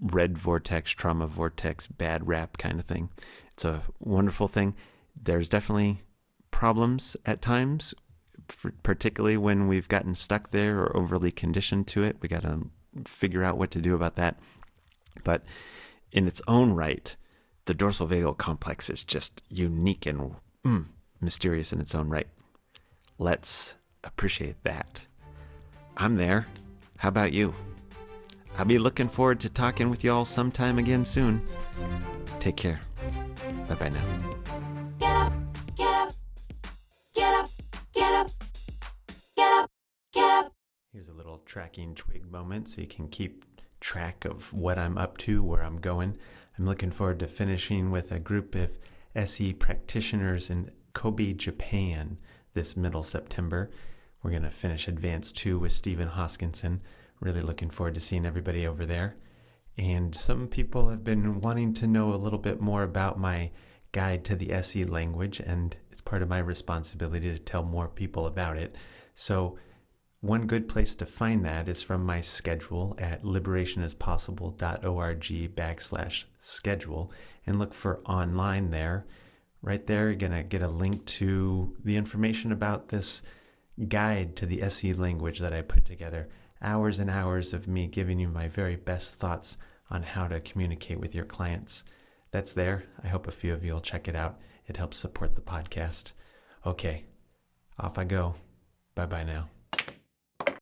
red 0.00 0.38
vortex, 0.38 0.92
trauma 0.92 1.26
vortex, 1.26 1.88
bad 1.88 2.28
rap 2.28 2.56
kind 2.56 2.78
of 2.78 2.84
thing. 2.84 3.10
It's 3.54 3.64
a 3.64 3.82
wonderful 3.98 4.46
thing. 4.46 4.76
There's 5.20 5.48
definitely 5.48 6.02
problems 6.52 7.16
at 7.26 7.42
times, 7.42 7.92
particularly 8.82 9.36
when 9.36 9.68
we've 9.68 9.88
gotten 9.88 10.14
stuck 10.14 10.50
there 10.50 10.80
or 10.80 10.96
overly 10.96 11.30
conditioned 11.30 11.86
to 11.88 12.02
it. 12.02 12.16
We 12.20 12.28
got 12.28 12.42
to 12.42 12.70
figure 13.04 13.44
out 13.44 13.58
what 13.58 13.70
to 13.72 13.80
do 13.80 13.94
about 13.94 14.16
that. 14.16 14.38
But 15.22 15.44
in 16.12 16.26
its 16.26 16.42
own 16.46 16.72
right, 16.72 17.16
the 17.66 17.74
dorsal 17.74 18.06
vagal 18.06 18.38
complex 18.38 18.90
is 18.90 19.04
just 19.04 19.42
unique 19.48 20.06
and 20.06 20.36
mm, 20.64 20.86
mysterious 21.20 21.72
in 21.72 21.80
its 21.80 21.94
own 21.94 22.08
right. 22.08 22.28
Let's 23.18 23.74
appreciate 24.02 24.62
that. 24.64 25.06
I'm 25.96 26.16
there. 26.16 26.46
How 26.98 27.08
about 27.08 27.32
you? 27.32 27.54
I'll 28.56 28.64
be 28.64 28.78
looking 28.78 29.08
forward 29.08 29.40
to 29.40 29.48
talking 29.48 29.90
with 29.90 30.04
y'all 30.04 30.24
sometime 30.24 30.78
again 30.78 31.04
soon. 31.04 31.42
Take 32.38 32.56
care. 32.56 32.80
Bye 33.68 33.74
bye 33.74 33.88
now. 33.88 34.34
Tracking 41.54 41.94
twig 41.94 42.32
moment 42.32 42.68
so 42.68 42.80
you 42.80 42.86
can 42.88 43.06
keep 43.06 43.44
track 43.78 44.24
of 44.24 44.52
what 44.52 44.76
I'm 44.76 44.98
up 44.98 45.16
to, 45.18 45.40
where 45.40 45.62
I'm 45.62 45.76
going. 45.76 46.18
I'm 46.58 46.66
looking 46.66 46.90
forward 46.90 47.20
to 47.20 47.28
finishing 47.28 47.92
with 47.92 48.10
a 48.10 48.18
group 48.18 48.56
of 48.56 48.76
SE 49.14 49.52
practitioners 49.52 50.50
in 50.50 50.72
Kobe, 50.94 51.32
Japan 51.32 52.18
this 52.54 52.76
middle 52.76 53.04
September. 53.04 53.70
We're 54.20 54.32
going 54.32 54.42
to 54.42 54.50
finish 54.50 54.88
Advanced 54.88 55.36
2 55.36 55.60
with 55.60 55.70
Stephen 55.70 56.08
Hoskinson. 56.08 56.80
Really 57.20 57.40
looking 57.40 57.70
forward 57.70 57.94
to 57.94 58.00
seeing 58.00 58.26
everybody 58.26 58.66
over 58.66 58.84
there. 58.84 59.14
And 59.78 60.12
some 60.12 60.48
people 60.48 60.88
have 60.88 61.04
been 61.04 61.40
wanting 61.40 61.72
to 61.74 61.86
know 61.86 62.12
a 62.12 62.16
little 62.16 62.40
bit 62.40 62.60
more 62.60 62.82
about 62.82 63.20
my 63.20 63.52
guide 63.92 64.24
to 64.24 64.34
the 64.34 64.50
SE 64.54 64.84
language, 64.86 65.38
and 65.38 65.76
it's 65.92 66.00
part 66.00 66.20
of 66.20 66.28
my 66.28 66.40
responsibility 66.40 67.30
to 67.30 67.38
tell 67.38 67.62
more 67.62 67.86
people 67.86 68.26
about 68.26 68.56
it. 68.56 68.74
So, 69.14 69.56
one 70.24 70.46
good 70.46 70.68
place 70.68 70.94
to 70.96 71.04
find 71.04 71.44
that 71.44 71.68
is 71.68 71.82
from 71.82 72.06
my 72.06 72.22
schedule 72.22 72.96
at 72.98 73.24
liberationispossible.org 73.24 75.20
backslash 75.54 76.24
schedule 76.40 77.12
and 77.46 77.58
look 77.58 77.74
for 77.74 78.00
online 78.06 78.70
there. 78.70 79.04
Right 79.60 79.86
there, 79.86 80.06
you're 80.06 80.16
going 80.16 80.32
to 80.32 80.42
get 80.42 80.62
a 80.62 80.68
link 80.68 81.04
to 81.06 81.76
the 81.84 81.96
information 81.96 82.52
about 82.52 82.88
this 82.88 83.22
guide 83.88 84.36
to 84.36 84.46
the 84.46 84.62
SE 84.62 84.94
language 84.94 85.40
that 85.40 85.52
I 85.52 85.60
put 85.60 85.84
together 85.84 86.30
hours 86.62 86.98
and 86.98 87.10
hours 87.10 87.52
of 87.52 87.68
me 87.68 87.86
giving 87.86 88.18
you 88.18 88.28
my 88.28 88.48
very 88.48 88.76
best 88.76 89.14
thoughts 89.14 89.58
on 89.90 90.02
how 90.02 90.26
to 90.28 90.40
communicate 90.40 90.98
with 90.98 91.14
your 91.14 91.26
clients. 91.26 91.84
That's 92.30 92.52
there. 92.52 92.84
I 93.02 93.08
hope 93.08 93.28
a 93.28 93.32
few 93.32 93.52
of 93.52 93.62
you 93.62 93.74
will 93.74 93.80
check 93.80 94.08
it 94.08 94.16
out. 94.16 94.38
It 94.66 94.78
helps 94.78 94.96
support 94.96 95.34
the 95.34 95.42
podcast. 95.42 96.12
Okay, 96.64 97.04
off 97.78 97.98
I 97.98 98.04
go. 98.04 98.36
Bye 98.94 99.04
bye 99.04 99.24
now. 99.24 99.50